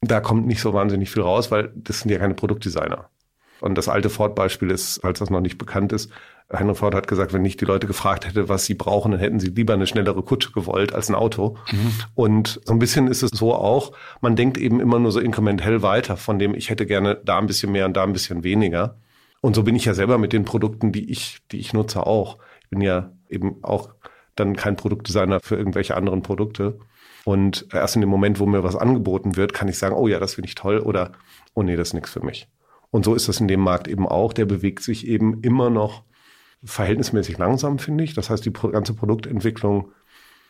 [0.01, 3.09] Da kommt nicht so wahnsinnig viel raus, weil das sind ja keine Produktdesigner.
[3.59, 6.11] Und das alte Ford-Beispiel ist, falls das noch nicht bekannt ist,
[6.49, 9.39] Henry Ford hat gesagt, wenn ich die Leute gefragt hätte, was sie brauchen, dann hätten
[9.39, 11.57] sie lieber eine schnellere Kutsche gewollt als ein Auto.
[11.71, 11.93] Mhm.
[12.15, 13.91] Und so ein bisschen ist es so auch,
[14.21, 17.47] man denkt eben immer nur so inkrementell weiter, von dem ich hätte gerne da ein
[17.47, 18.95] bisschen mehr und da ein bisschen weniger.
[19.41, 22.37] Und so bin ich ja selber mit den Produkten, die ich, die ich nutze, auch.
[22.61, 23.89] Ich bin ja eben auch
[24.35, 26.79] dann kein Produktdesigner für irgendwelche anderen Produkte.
[27.25, 30.17] Und erst in dem Moment, wo mir was angeboten wird, kann ich sagen, oh ja,
[30.17, 31.11] das finde ich toll oder
[31.53, 32.47] oh nee, das ist nichts für mich.
[32.89, 34.33] Und so ist das in dem Markt eben auch.
[34.33, 36.03] Der bewegt sich eben immer noch
[36.63, 38.13] verhältnismäßig langsam, finde ich.
[38.13, 39.91] Das heißt, die ganze Produktentwicklung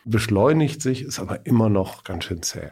[0.04, 2.70] beschleunigt sich, ist aber immer noch ganz schön zäh.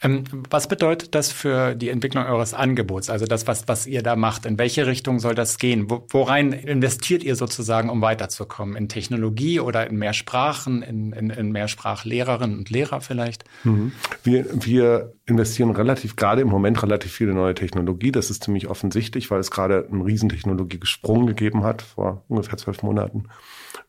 [0.00, 3.10] Ähm, was bedeutet das für die Entwicklung eures Angebots?
[3.10, 4.46] Also das, was, was ihr da macht.
[4.46, 5.90] In welche Richtung soll das gehen?
[5.90, 8.76] Wo, worein investiert ihr sozusagen, um weiterzukommen?
[8.76, 13.44] In Technologie oder in mehr Sprachen, in, in, in mehr Sprachlehrerinnen und Lehrer vielleicht?
[13.64, 13.92] Mhm.
[14.22, 18.12] Wir, wir investieren relativ, gerade im Moment relativ viele neue Technologie.
[18.12, 22.82] Das ist ziemlich offensichtlich, weil es gerade einen riesen Technologiegesprung gegeben hat vor ungefähr zwölf
[22.82, 23.24] Monaten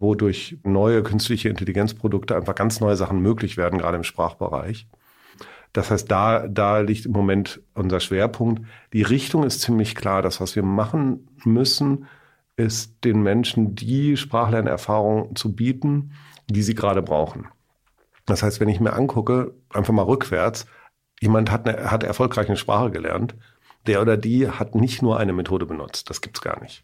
[0.02, 4.88] wo durch neue künstliche Intelligenzprodukte einfach ganz neue Sachen möglich werden, gerade im Sprachbereich.
[5.74, 8.64] Das heißt, da, da liegt im Moment unser Schwerpunkt.
[8.94, 10.22] Die Richtung ist ziemlich klar.
[10.22, 12.08] Das, was wir machen müssen,
[12.56, 16.14] ist den Menschen die Sprachlernerfahrung zu bieten,
[16.50, 17.48] die sie gerade brauchen.
[18.26, 20.66] Das heißt, wenn ich mir angucke, einfach mal rückwärts,
[21.22, 23.36] jemand hat, eine, hat erfolgreich eine Sprache gelernt,
[23.88, 26.10] der oder die hat nicht nur eine Methode benutzt.
[26.10, 26.84] Das gibt's gar nicht.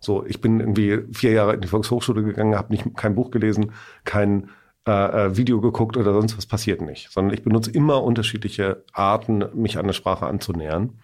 [0.00, 3.72] So, ich bin irgendwie vier Jahre in die Volkshochschule gegangen, habe nicht kein Buch gelesen,
[4.04, 4.50] kein
[4.86, 4.90] äh,
[5.26, 9.78] äh, Video geguckt oder sonst was passiert nicht, sondern ich benutze immer unterschiedliche Arten, mich
[9.78, 10.98] an der Sprache anzunähern.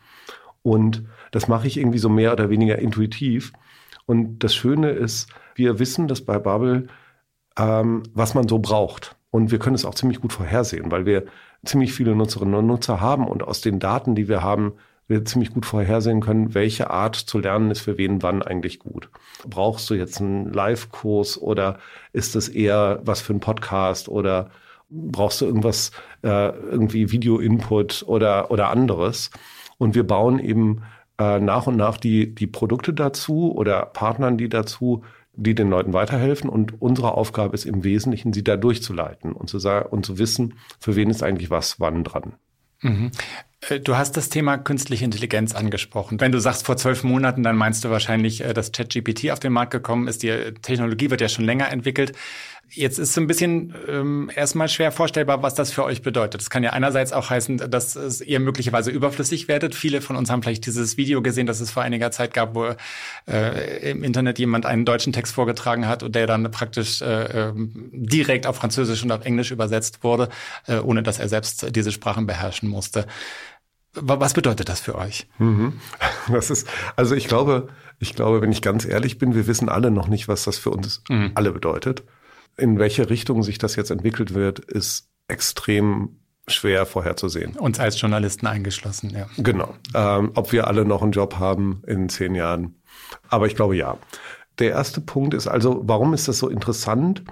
[0.62, 3.53] Und das mache ich irgendwie so mehr oder weniger intuitiv.
[4.05, 6.88] Und das Schöne ist, wir wissen dass bei Bubble,
[7.57, 9.17] ähm, was man so braucht.
[9.31, 11.27] Und wir können es auch ziemlich gut vorhersehen, weil wir
[11.64, 14.73] ziemlich viele Nutzerinnen und Nutzer haben und aus den Daten, die wir haben,
[15.09, 19.09] wir ziemlich gut vorhersehen können, welche Art zu lernen ist für wen wann eigentlich gut.
[19.47, 21.79] Brauchst du jetzt einen Live-Kurs oder
[22.12, 24.51] ist es eher was für einen Podcast oder
[24.90, 25.90] brauchst du irgendwas,
[26.23, 29.31] äh, irgendwie Video-Input oder, oder anderes?
[29.79, 30.83] Und wir bauen eben
[31.18, 35.92] äh, nach und nach die, die Produkte dazu oder Partnern die dazu, die den Leuten
[35.92, 36.51] weiterhelfen.
[36.51, 40.55] Und unsere Aufgabe ist im Wesentlichen, sie da durchzuleiten und zu sagen und zu wissen,
[40.81, 42.35] für wen ist eigentlich was wann dran.
[42.81, 43.11] Mhm.
[43.61, 46.21] Äh, du hast das Thema künstliche Intelligenz angesprochen.
[46.21, 49.53] Wenn du sagst vor zwölf Monaten, dann meinst du wahrscheinlich, äh, dass ChatGPT auf den
[49.53, 50.23] Markt gekommen ist.
[50.23, 52.12] Die Technologie wird ja schon länger entwickelt.
[52.70, 56.40] Jetzt ist so ein bisschen ähm, erstmal schwer vorstellbar, was das für euch bedeutet.
[56.40, 59.74] Das kann ja einerseits auch heißen, dass ihr möglicherweise überflüssig werdet.
[59.74, 62.74] Viele von uns haben vielleicht dieses Video gesehen, das es vor einiger Zeit gab, wo
[63.26, 67.90] äh, im Internet jemand einen deutschen Text vorgetragen hat und der dann praktisch äh, ähm,
[67.92, 70.28] direkt auf Französisch und auf Englisch übersetzt wurde,
[70.66, 73.07] äh, ohne dass er selbst diese Sprachen beherrschen musste.
[73.94, 75.26] Was bedeutet das für euch?
[75.38, 75.74] Mhm.
[76.31, 79.90] Das ist, also ich glaube, ich glaube, wenn ich ganz ehrlich bin, wir wissen alle
[79.90, 81.31] noch nicht, was das für uns mhm.
[81.35, 82.02] alle bedeutet.
[82.59, 86.18] In welche Richtung sich das jetzt entwickelt wird, ist extrem
[86.51, 87.57] schwer vorherzusehen.
[87.57, 89.27] Uns als Journalisten eingeschlossen, ja.
[89.37, 89.75] Genau.
[89.94, 92.81] Ähm, ob wir alle noch einen Job haben in zehn Jahren.
[93.29, 93.99] Aber ich glaube ja.
[94.59, 97.23] Der erste Punkt ist also, warum ist das so interessant?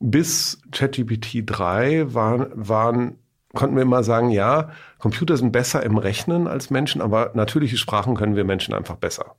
[0.00, 3.18] Bis ChatGPT 3 waren, waren,
[3.54, 8.16] konnten wir immer sagen, ja, Computer sind besser im Rechnen als Menschen, aber natürliche Sprachen
[8.16, 9.36] können wir Menschen einfach besser.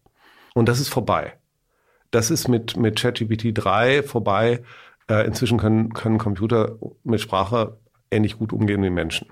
[0.53, 1.33] Und das ist vorbei.
[2.11, 4.61] Das ist mit, mit ChatGPT 3 vorbei.
[5.09, 7.77] Äh, inzwischen können, können Computer mit Sprache
[8.11, 9.27] ähnlich gut umgehen wie Menschen.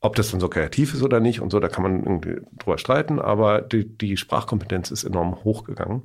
[0.00, 2.78] Ob das dann so kreativ ist oder nicht und so, da kann man irgendwie drüber
[2.78, 6.02] streiten, aber die, die Sprachkompetenz ist enorm hochgegangen.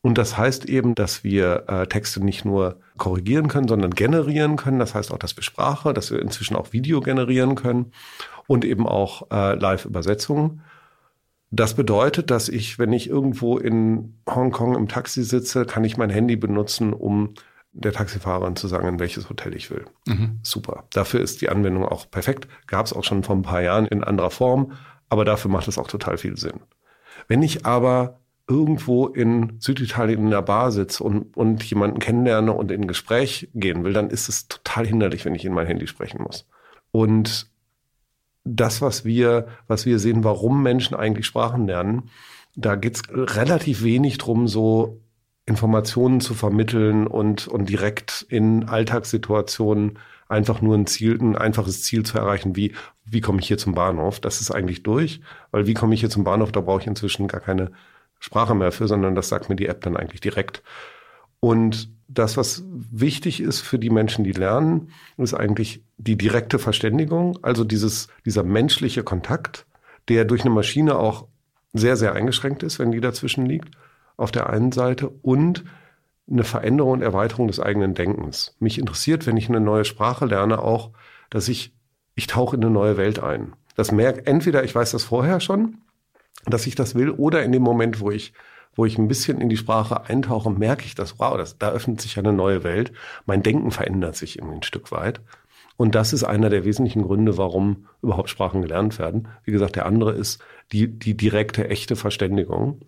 [0.00, 4.78] Und das heißt eben, dass wir äh, Texte nicht nur korrigieren können, sondern generieren können.
[4.78, 7.92] Das heißt auch, dass wir Sprache, dass wir inzwischen auch Video generieren können
[8.46, 10.62] und eben auch äh, Live-Übersetzungen.
[11.50, 16.10] Das bedeutet, dass ich, wenn ich irgendwo in Hongkong im Taxi sitze, kann ich mein
[16.10, 17.34] Handy benutzen, um
[17.72, 19.86] der Taxifahrerin zu sagen, in welches Hotel ich will.
[20.06, 20.38] Mhm.
[20.42, 20.84] Super.
[20.90, 22.46] Dafür ist die Anwendung auch perfekt.
[22.66, 24.72] Gab es auch schon vor ein paar Jahren in anderer Form,
[25.08, 26.60] aber dafür macht es auch total viel Sinn.
[27.28, 32.70] Wenn ich aber irgendwo in Süditalien in der Bar sitze und, und jemanden kennenlerne und
[32.70, 35.86] in ein Gespräch gehen will, dann ist es total hinderlich, wenn ich in mein Handy
[35.86, 36.46] sprechen muss.
[36.90, 37.50] Und
[38.44, 42.10] das, was wir, was wir sehen, warum Menschen eigentlich Sprachen lernen,
[42.54, 45.00] da geht's relativ wenig drum, so
[45.46, 52.04] Informationen zu vermitteln und, und direkt in Alltagssituationen einfach nur ein Ziel, ein einfaches Ziel
[52.04, 52.72] zu erreichen, wie,
[53.04, 54.20] wie komme ich hier zum Bahnhof?
[54.20, 57.28] Das ist eigentlich durch, weil wie komme ich hier zum Bahnhof, da brauche ich inzwischen
[57.28, 57.72] gar keine
[58.18, 60.62] Sprache mehr für, sondern das sagt mir die App dann eigentlich direkt.
[61.40, 67.38] Und das, was wichtig ist für die Menschen, die lernen, ist eigentlich die direkte Verständigung,
[67.42, 69.66] also dieses, dieser menschliche Kontakt,
[70.08, 71.26] der durch eine Maschine auch
[71.72, 73.70] sehr, sehr eingeschränkt ist, wenn die dazwischen liegt
[74.22, 75.64] auf der einen Seite und
[76.30, 78.56] eine Veränderung und Erweiterung des eigenen Denkens.
[78.58, 80.90] Mich interessiert, wenn ich eine neue Sprache lerne, auch,
[81.30, 81.74] dass ich,
[82.14, 83.52] ich tauche in eine neue Welt ein.
[83.74, 85.78] Das merkt, entweder ich weiß das vorher schon,
[86.46, 88.32] dass ich das will, oder in dem Moment, wo ich,
[88.74, 92.00] wo ich ein bisschen in die Sprache eintauche, merke ich das, wow, das, da öffnet
[92.00, 92.92] sich eine neue Welt.
[93.26, 95.20] Mein Denken verändert sich irgendwie ein Stück weit.
[95.76, 99.28] Und das ist einer der wesentlichen Gründe, warum überhaupt Sprachen gelernt werden.
[99.44, 102.80] Wie gesagt, der andere ist die, die direkte, echte Verständigung.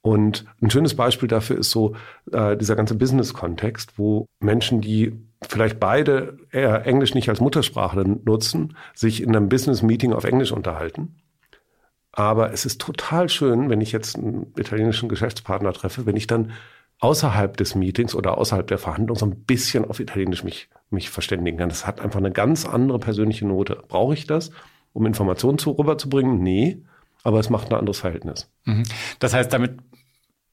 [0.00, 1.96] Und ein schönes Beispiel dafür ist so
[2.32, 8.76] äh, dieser ganze Business-Kontext, wo Menschen, die vielleicht beide eher Englisch nicht als Muttersprache nutzen,
[8.94, 11.16] sich in einem Business-Meeting auf Englisch unterhalten.
[12.12, 16.52] Aber es ist total schön, wenn ich jetzt einen italienischen Geschäftspartner treffe, wenn ich dann
[17.00, 21.58] außerhalb des Meetings oder außerhalb der Verhandlung so ein bisschen auf Italienisch mich, mich verständigen
[21.58, 21.68] kann.
[21.68, 23.82] Das hat einfach eine ganz andere persönliche Note.
[23.86, 24.50] Brauche ich das,
[24.92, 26.42] um Informationen zu, rüberzubringen?
[26.42, 26.82] Nee,
[27.22, 28.50] aber es macht ein anderes Verhältnis.
[28.64, 28.84] Mhm.
[29.18, 29.78] Das heißt, damit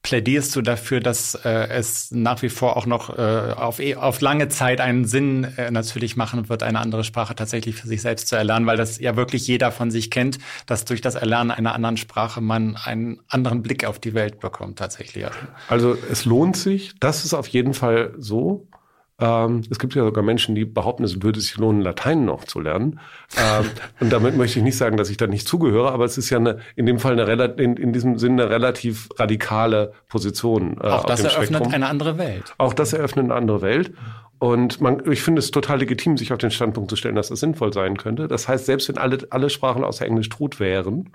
[0.06, 4.20] plädierst du dafür, dass äh, es nach wie vor auch noch äh, auf, e, auf
[4.20, 8.28] lange Zeit einen Sinn äh, natürlich machen wird, eine andere Sprache tatsächlich für sich selbst
[8.28, 11.74] zu erlernen, weil das ja wirklich jeder von sich kennt, dass durch das Erlernen einer
[11.74, 15.26] anderen Sprache man einen anderen Blick auf die Welt bekommt tatsächlich.
[15.66, 18.68] Also es lohnt sich, das ist auf jeden Fall so.
[19.18, 22.60] Ähm, es gibt ja sogar Menschen, die behaupten, es würde sich lohnen, Latein noch zu
[22.60, 23.00] lernen.
[23.36, 23.64] Ähm,
[24.00, 26.38] und damit möchte ich nicht sagen, dass ich da nicht zugehöre, aber es ist ja
[26.38, 30.78] eine, in dem Fall eine in, in diesem Sinne eine relativ radikale Position.
[30.82, 31.72] Äh, Auch das eröffnet Spektrum.
[31.72, 32.54] eine andere Welt.
[32.58, 33.92] Auch das eröffnet eine andere Welt.
[34.38, 37.40] Und man, ich finde es total legitim, sich auf den Standpunkt zu stellen, dass das
[37.40, 38.28] sinnvoll sein könnte.
[38.28, 41.12] Das heißt, selbst wenn alle, alle Sprachen außer Englisch tot wären,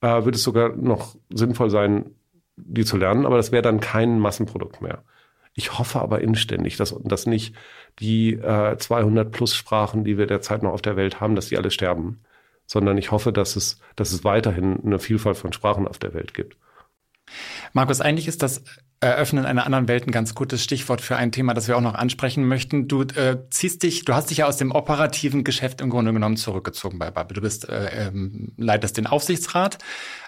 [0.00, 2.14] äh, würde es sogar noch sinnvoll sein,
[2.56, 5.02] die zu lernen, aber das wäre dann kein Massenprodukt mehr.
[5.56, 7.54] Ich hoffe aber inständig, dass, dass nicht
[7.98, 11.56] die äh, 200 plus Sprachen, die wir derzeit noch auf der Welt haben, dass die
[11.56, 12.20] alle sterben,
[12.66, 16.34] sondern ich hoffe, dass es, dass es weiterhin eine Vielfalt von Sprachen auf der Welt
[16.34, 16.58] gibt.
[17.72, 18.62] Markus, eigentlich ist das
[18.98, 21.94] Eröffnen einer anderen Welt ein ganz gutes Stichwort für ein Thema, das wir auch noch
[21.94, 22.88] ansprechen möchten.
[22.88, 26.38] Du äh, ziehst dich, du hast dich ja aus dem operativen Geschäft im Grunde genommen
[26.38, 27.34] zurückgezogen bei Bubble.
[27.34, 29.76] Du bist äh, ähm, leitest den Aufsichtsrat.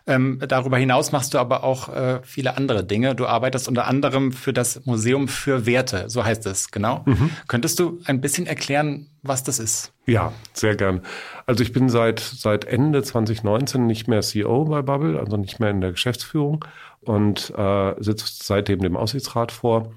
[0.08, 3.14] Ähm, darüber hinaus machst du aber auch äh, viele andere Dinge.
[3.14, 7.02] Du arbeitest unter anderem für das Museum für Werte, so heißt es genau.
[7.04, 7.30] Mhm.
[7.46, 9.92] Könntest du ein bisschen erklären, was das ist?
[10.06, 11.02] Ja, sehr gern.
[11.44, 15.70] Also ich bin seit seit Ende 2019 nicht mehr CEO bei Bubble, also nicht mehr
[15.70, 16.64] in der Geschäftsführung
[17.02, 19.92] und äh, sitzt seitdem dem Aussichtsrat vor.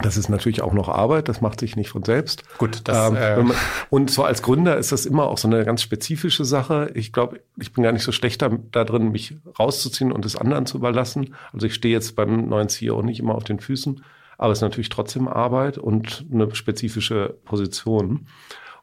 [0.00, 2.44] Das ist natürlich auch noch Arbeit, das macht sich nicht von selbst.
[2.58, 3.56] Gut, das, ähm, äh man,
[3.90, 6.90] und so als Gründer ist das immer auch so eine ganz spezifische Sache.
[6.94, 10.36] Ich glaube, ich bin gar nicht so schlecht da, da drin, mich rauszuziehen und es
[10.36, 11.34] anderen zu überlassen.
[11.52, 14.04] Also ich stehe jetzt beim neuen CEO nicht immer auf den Füßen,
[14.36, 18.28] aber es ist natürlich trotzdem Arbeit und eine spezifische Position.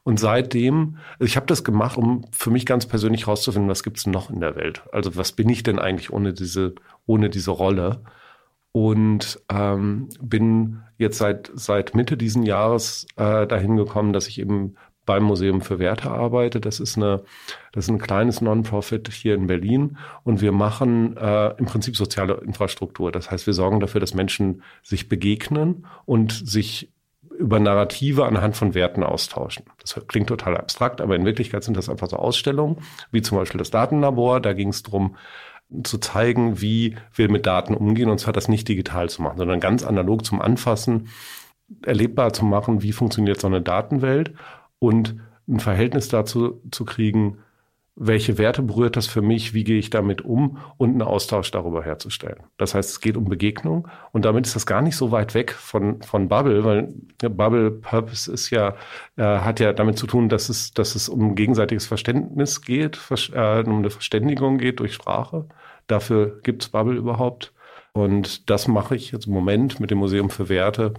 [0.06, 4.30] Und seitdem, ich habe das gemacht, um für mich ganz persönlich herauszufinden, was gibt's noch
[4.30, 4.82] in der Welt?
[4.92, 6.74] Also was bin ich denn eigentlich ohne diese,
[7.06, 8.02] ohne diese Rolle?
[8.70, 14.76] Und ähm, bin jetzt seit, seit Mitte diesen Jahres äh, dahin gekommen, dass ich eben
[15.06, 16.60] beim Museum für Werte arbeite.
[16.60, 17.22] Das ist eine,
[17.72, 22.34] das ist ein kleines Non-Profit hier in Berlin und wir machen äh, im Prinzip soziale
[22.44, 23.12] Infrastruktur.
[23.12, 26.92] Das heißt, wir sorgen dafür, dass Menschen sich begegnen und sich
[27.38, 29.64] über Narrative anhand von Werten austauschen.
[29.80, 32.78] Das klingt total abstrakt, aber in Wirklichkeit sind das einfach so Ausstellungen,
[33.12, 34.40] wie zum Beispiel das Datenlabor.
[34.40, 35.16] Da ging es darum,
[35.82, 39.60] zu zeigen, wie wir mit Daten umgehen, und zwar das nicht digital zu machen, sondern
[39.60, 41.08] ganz analog zum Anfassen,
[41.82, 44.34] erlebbar zu machen, wie funktioniert so eine Datenwelt
[44.78, 45.16] und
[45.48, 47.38] ein Verhältnis dazu zu kriegen,
[47.98, 51.82] welche Werte berührt das für mich, wie gehe ich damit um und einen Austausch darüber
[51.82, 52.40] herzustellen.
[52.58, 55.52] Das heißt, es geht um Begegnung und damit ist das gar nicht so weit weg
[55.52, 58.74] von, von Bubble, weil Bubble Purpose ist ja,
[59.16, 63.00] äh, hat ja damit zu tun, dass es, dass es um gegenseitiges Verständnis geht,
[63.32, 65.46] äh, um eine Verständigung geht durch Sprache.
[65.86, 67.52] Dafür gibt's Bubble überhaupt.
[67.92, 70.94] Und das mache ich jetzt im Moment mit dem Museum für Werte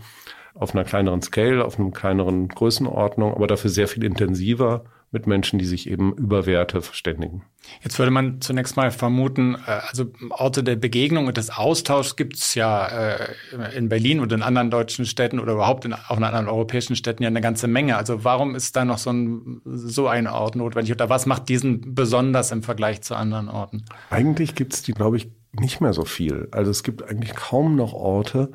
[0.55, 5.57] auf einer kleineren Scale, auf einer kleineren Größenordnung, aber dafür sehr viel intensiver mit Menschen,
[5.57, 7.43] die sich eben über Werte verständigen.
[7.81, 12.35] Jetzt würde man zunächst mal vermuten, äh, also Orte der Begegnung und des Austauschs gibt
[12.35, 13.33] es ja äh,
[13.75, 17.23] in Berlin und in anderen deutschen Städten oder überhaupt in, auch in anderen europäischen Städten
[17.23, 17.95] ja eine ganze Menge.
[17.95, 21.95] Also warum ist da noch so ein, so ein Ort notwendig oder was macht diesen
[21.95, 23.85] besonders im Vergleich zu anderen Orten?
[24.09, 26.49] Eigentlich gibt es die, glaube ich, nicht mehr so viel.
[26.51, 28.51] Also es gibt eigentlich kaum noch Orte,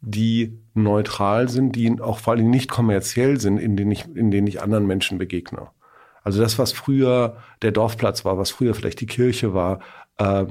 [0.00, 4.46] die neutral sind, die auch vor allem nicht kommerziell sind, in denen ich, in denen
[4.46, 5.68] ich anderen Menschen begegne.
[6.26, 9.78] Also das, was früher der Dorfplatz war, was früher vielleicht die Kirche war,
[10.18, 10.44] äh,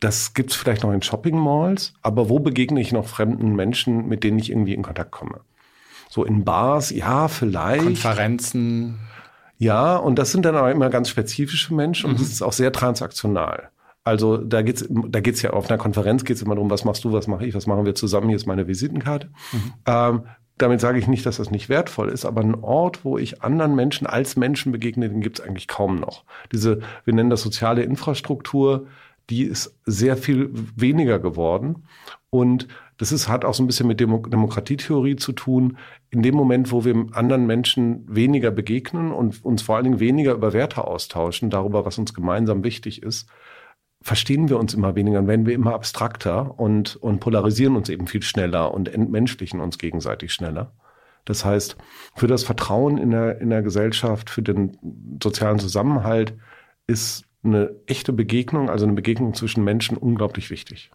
[0.00, 4.24] das gibt's vielleicht noch in Shopping Malls, aber wo begegne ich noch fremden Menschen, mit
[4.24, 5.42] denen ich irgendwie in Kontakt komme?
[6.08, 7.84] So in Bars, ja, vielleicht.
[7.84, 8.98] Konferenzen.
[9.56, 12.22] Ja, und das sind dann aber immer ganz spezifische Menschen und mhm.
[12.24, 13.70] das ist auch sehr transaktional.
[14.04, 17.12] Also da geht's, da geht's ja auf einer Konferenz geht's immer darum, was machst du,
[17.12, 19.28] was mache ich, was machen wir zusammen, hier ist meine Visitenkarte.
[19.52, 19.72] Mhm.
[19.86, 20.22] Ähm,
[20.56, 23.74] damit sage ich nicht, dass das nicht wertvoll ist, aber ein Ort, wo ich anderen
[23.74, 26.24] Menschen als Menschen begegne, den gibt es eigentlich kaum noch.
[26.52, 28.86] Diese, wir nennen das soziale Infrastruktur,
[29.30, 31.84] die ist sehr viel weniger geworden.
[32.28, 35.78] Und das ist, hat auch so ein bisschen mit Demo Demokratietheorie zu tun.
[36.10, 40.34] In dem Moment, wo wir anderen Menschen weniger begegnen und uns vor allen Dingen weniger
[40.34, 43.28] über Werte austauschen, darüber, was uns gemeinsam wichtig ist,
[44.02, 48.06] verstehen wir uns immer weniger und werden wir immer abstrakter und, und polarisieren uns eben
[48.06, 50.72] viel schneller und entmenschlichen uns gegenseitig schneller.
[51.26, 51.76] Das heißt,
[52.16, 54.76] für das Vertrauen in der, in der Gesellschaft, für den
[55.22, 56.34] sozialen Zusammenhalt
[56.86, 60.90] ist eine echte Begegnung, also eine Begegnung zwischen Menschen unglaublich wichtig.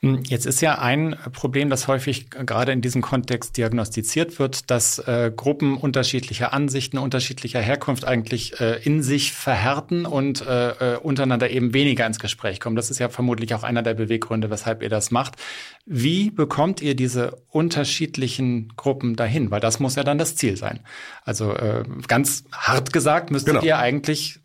[0.00, 4.98] Hm, jetzt ist ja ein Problem, das häufig gerade in diesem Kontext diagnostiziert wird, dass
[4.98, 11.50] äh, Gruppen unterschiedlicher Ansichten, unterschiedlicher Herkunft eigentlich äh, in sich verhärten und äh, äh, untereinander
[11.50, 12.76] eben weniger ins Gespräch kommen.
[12.76, 15.36] Das ist ja vermutlich auch einer der Beweggründe, weshalb ihr das macht.
[15.84, 19.50] Wie bekommt ihr diese unterschiedlichen Gruppen dahin?
[19.50, 20.80] Weil das muss ja dann das Ziel sein.
[21.24, 23.64] Also äh, ganz hart gesagt müsstet genau.
[23.64, 24.41] ihr eigentlich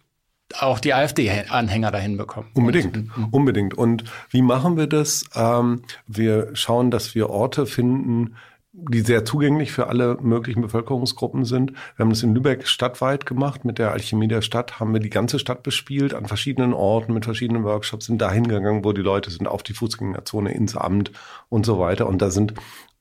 [0.60, 2.50] auch die AfD-Anhänger dahin bekommen.
[2.54, 3.28] Unbedingt, und, mhm.
[3.32, 3.74] unbedingt.
[3.78, 5.26] Und wie machen wir das?
[5.36, 8.36] Ähm, wir schauen, dass wir Orte finden,
[8.72, 11.72] die sehr zugänglich für alle möglichen Bevölkerungsgruppen sind.
[11.96, 13.66] Wir haben das in Lübeck stadtweit gemacht.
[13.66, 17.26] Mit der Alchemie der Stadt haben wir die ganze Stadt bespielt, an verschiedenen Orten, mit
[17.26, 21.12] verschiedenen Workshops, sind dahin gegangen, wo die Leute sind, auf die Fußgängerzone, ins Amt
[21.50, 22.08] und so weiter.
[22.08, 22.54] Und da sind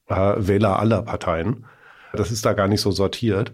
[0.08, 1.66] äh, Wähler aller Parteien.
[2.14, 3.52] Das ist da gar nicht so sortiert.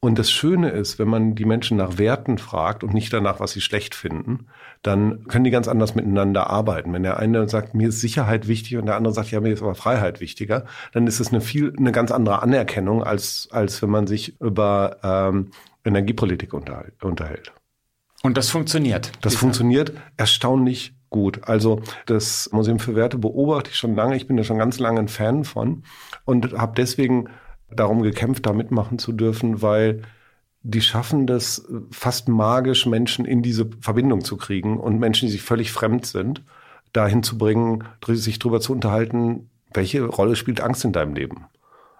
[0.00, 3.52] Und das Schöne ist, wenn man die Menschen nach Werten fragt und nicht danach, was
[3.52, 4.46] sie schlecht finden,
[4.82, 6.92] dann können die ganz anders miteinander arbeiten.
[6.92, 9.62] Wenn der eine sagt, mir ist Sicherheit wichtig und der andere sagt, ja, mir ist
[9.62, 13.90] aber Freiheit wichtiger, dann ist es eine viel, eine ganz andere Anerkennung, als, als wenn
[13.90, 15.50] man sich über ähm,
[15.84, 17.52] Energiepolitik unterhält.
[18.22, 19.12] Und das funktioniert.
[19.20, 21.46] Das funktioniert erstaunlich gut.
[21.46, 24.16] Also das Museum für Werte beobachte ich schon lange.
[24.16, 25.84] Ich bin da schon ganz lange ein Fan von
[26.24, 27.28] und habe deswegen
[27.70, 30.02] darum gekämpft, da mitmachen zu dürfen, weil
[30.62, 35.42] die schaffen das fast magisch, Menschen in diese Verbindung zu kriegen und Menschen, die sich
[35.42, 36.42] völlig fremd sind,
[36.92, 41.46] dahin zu bringen, sich darüber zu unterhalten, welche Rolle spielt Angst in deinem Leben?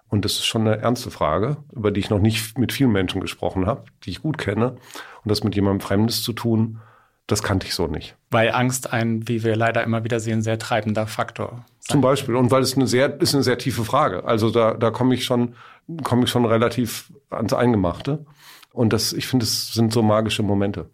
[0.07, 3.21] Und das ist schon eine ernste Frage, über die ich noch nicht mit vielen Menschen
[3.21, 4.71] gesprochen habe, die ich gut kenne.
[4.71, 6.79] Und das mit jemandem Fremdes zu tun,
[7.27, 8.15] das kannte ich so nicht.
[8.29, 11.65] Weil Angst ein, wie wir leider immer wieder sehen, sehr treibender Faktor.
[11.79, 12.35] Zum Beispiel.
[12.35, 14.25] Und weil es eine sehr, ist eine sehr tiefe Frage.
[14.25, 15.55] Also da, da komme ich schon,
[16.03, 18.25] komme ich schon relativ ans Eingemachte.
[18.73, 20.89] Und das, ich finde, es sind so magische Momente.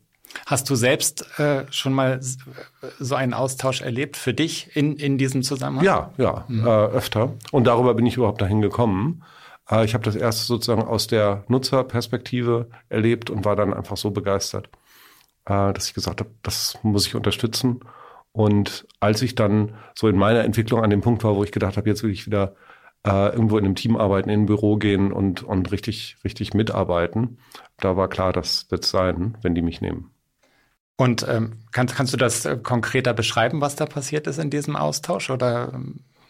[0.46, 2.22] Hast du selbst äh, schon mal
[3.00, 5.84] so einen Austausch erlebt für dich in, in diesem Zusammenhang?
[5.84, 6.66] Ja, ja, mhm.
[6.66, 7.34] äh, öfter.
[7.52, 9.24] Und darüber bin ich überhaupt dahin gekommen.
[9.70, 14.12] Äh, ich habe das erst sozusagen aus der Nutzerperspektive erlebt und war dann einfach so
[14.12, 14.70] begeistert
[15.46, 17.82] äh, dass ich gesagt habe, das muss ich unterstützen.
[18.32, 21.78] Und als ich dann so in meiner Entwicklung an dem Punkt war, wo ich gedacht
[21.78, 22.56] habe, jetzt will ich wieder
[23.06, 27.40] äh, irgendwo in einem Team arbeiten, in ein Büro gehen und, und richtig, richtig mitarbeiten,
[27.78, 30.12] da war klar, das wird sein, wenn die mich nehmen.
[30.98, 34.76] Und ähm, kannst, kannst du das äh, konkreter beschreiben, was da passiert ist in diesem
[34.76, 35.32] Austausch?
[35.32, 35.74] Oder?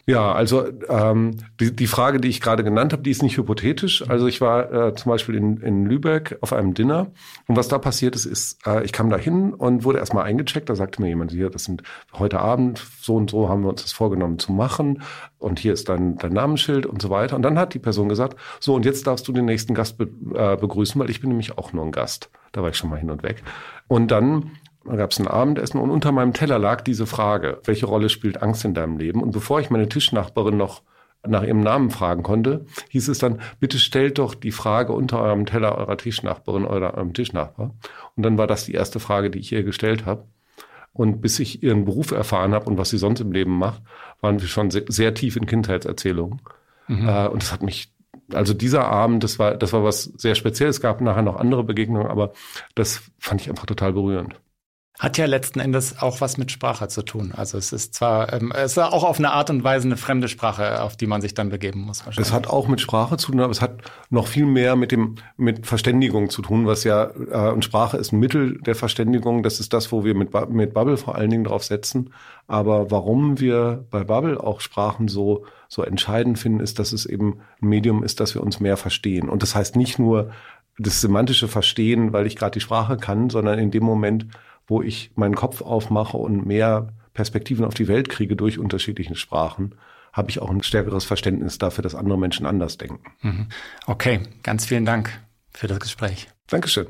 [0.07, 4.07] Ja, also ähm, die, die Frage, die ich gerade genannt habe, die ist nicht hypothetisch.
[4.09, 7.11] Also ich war äh, zum Beispiel in, in Lübeck auf einem Dinner
[7.47, 10.69] und was da passiert ist, ist, äh, ich kam da hin und wurde erstmal eingecheckt.
[10.69, 11.83] Da sagte mir jemand, hier, das sind
[12.13, 15.03] heute Abend so und so haben wir uns das vorgenommen zu machen
[15.37, 17.35] und hier ist dein, dein Namensschild und so weiter.
[17.35, 20.09] Und dann hat die Person gesagt, so und jetzt darfst du den nächsten Gast be
[20.33, 22.29] äh, begrüßen, weil ich bin nämlich auch nur ein Gast.
[22.53, 23.43] Da war ich schon mal hin und weg.
[23.87, 24.51] Und dann
[24.85, 28.41] da gab es ein Abendessen und unter meinem Teller lag diese Frage, welche Rolle spielt
[28.41, 29.21] Angst in deinem Leben?
[29.21, 30.81] Und bevor ich meine Tischnachbarin noch
[31.25, 35.45] nach ihrem Namen fragen konnte, hieß es dann, bitte stellt doch die Frage unter eurem
[35.45, 37.75] Teller eurer Tischnachbarin oder eurem Tischnachbar.
[38.15, 40.25] Und dann war das die erste Frage, die ich ihr gestellt habe.
[40.93, 43.81] Und bis ich ihren Beruf erfahren habe und was sie sonst im Leben macht,
[44.19, 46.41] waren wir schon sehr, sehr tief in Kindheitserzählungen.
[46.87, 47.07] Mhm.
[47.07, 47.93] Äh, und das hat mich
[48.33, 50.77] also dieser Abend, das war, das war was sehr Spezielles.
[50.77, 52.33] Es gab nachher noch andere Begegnungen, aber
[52.75, 54.39] das fand ich einfach total berührend.
[54.99, 57.31] Hat ja letzten Endes auch was mit Sprache zu tun.
[57.35, 60.27] Also es ist zwar, ähm, es ist auch auf eine Art und Weise eine fremde
[60.27, 62.03] Sprache, auf die man sich dann begeben muss.
[62.17, 65.15] Es hat auch mit Sprache zu tun, aber es hat noch viel mehr mit dem
[65.37, 69.43] mit Verständigung zu tun, was ja äh, und Sprache ist ein Mittel der Verständigung.
[69.43, 72.13] Das ist das, wo wir mit mit Bubble vor allen Dingen drauf setzen.
[72.47, 77.39] Aber warum wir bei Bubble auch Sprachen so so entscheidend finden, ist, dass es eben
[77.61, 79.29] ein Medium ist, dass wir uns mehr verstehen.
[79.29, 80.31] Und das heißt nicht nur
[80.77, 84.27] das semantische Verstehen, weil ich gerade die Sprache kann, sondern in dem Moment
[84.67, 89.75] wo ich meinen Kopf aufmache und mehr Perspektiven auf die Welt kriege durch unterschiedliche Sprachen,
[90.13, 92.99] habe ich auch ein stärkeres Verständnis dafür, dass andere Menschen anders denken.
[93.21, 93.47] Mhm.
[93.85, 96.27] Okay, ganz vielen Dank für das Gespräch.
[96.47, 96.87] Dankeschön.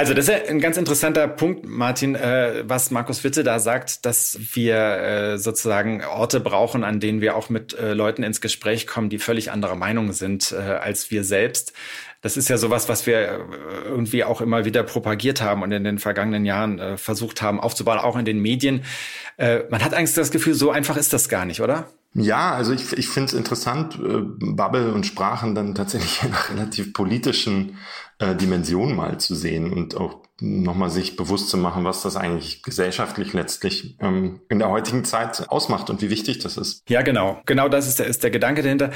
[0.00, 4.38] Also das ist ein ganz interessanter Punkt, Martin, äh, was Markus Witte da sagt, dass
[4.54, 9.10] wir äh, sozusagen Orte brauchen, an denen wir auch mit äh, Leuten ins Gespräch kommen,
[9.10, 11.74] die völlig anderer Meinung sind äh, als wir selbst.
[12.22, 13.38] Das ist ja sowas, was wir äh,
[13.88, 17.98] irgendwie auch immer wieder propagiert haben und in den vergangenen Jahren äh, versucht haben aufzubauen,
[17.98, 18.82] auch in den Medien.
[19.38, 21.88] Man hat eigentlich das Gefühl, so einfach ist das gar nicht, oder?
[22.12, 26.92] Ja, also ich, ich finde es interessant, äh, Bubble und Sprachen dann tatsächlich einer relativ
[26.92, 27.76] politischen
[28.20, 32.62] äh, Dimension mal zu sehen und auch nochmal sich bewusst zu machen, was das eigentlich
[32.62, 36.88] gesellschaftlich letztlich ähm, in der heutigen Zeit ausmacht und wie wichtig das ist.
[36.88, 37.40] Ja, genau.
[37.46, 38.90] Genau das ist der, ist der Gedanke dahinter.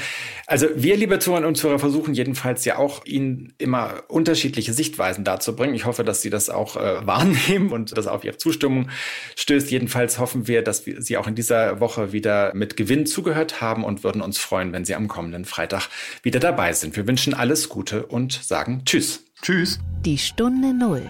[0.47, 5.75] Also wir, liebe Zuhörer und Zuhörer, versuchen jedenfalls ja auch, Ihnen immer unterschiedliche Sichtweisen darzubringen.
[5.75, 8.89] Ich hoffe, dass Sie das auch äh, wahrnehmen und das auf Ihre Zustimmung
[9.35, 9.71] stößt.
[9.71, 13.83] Jedenfalls hoffen wir, dass wir Sie auch in dieser Woche wieder mit Gewinn zugehört haben
[13.83, 15.89] und würden uns freuen, wenn Sie am kommenden Freitag
[16.23, 16.95] wieder dabei sind.
[16.95, 19.23] Wir wünschen alles Gute und sagen Tschüss.
[19.41, 19.79] Tschüss.
[20.05, 21.09] Die Stunde Null.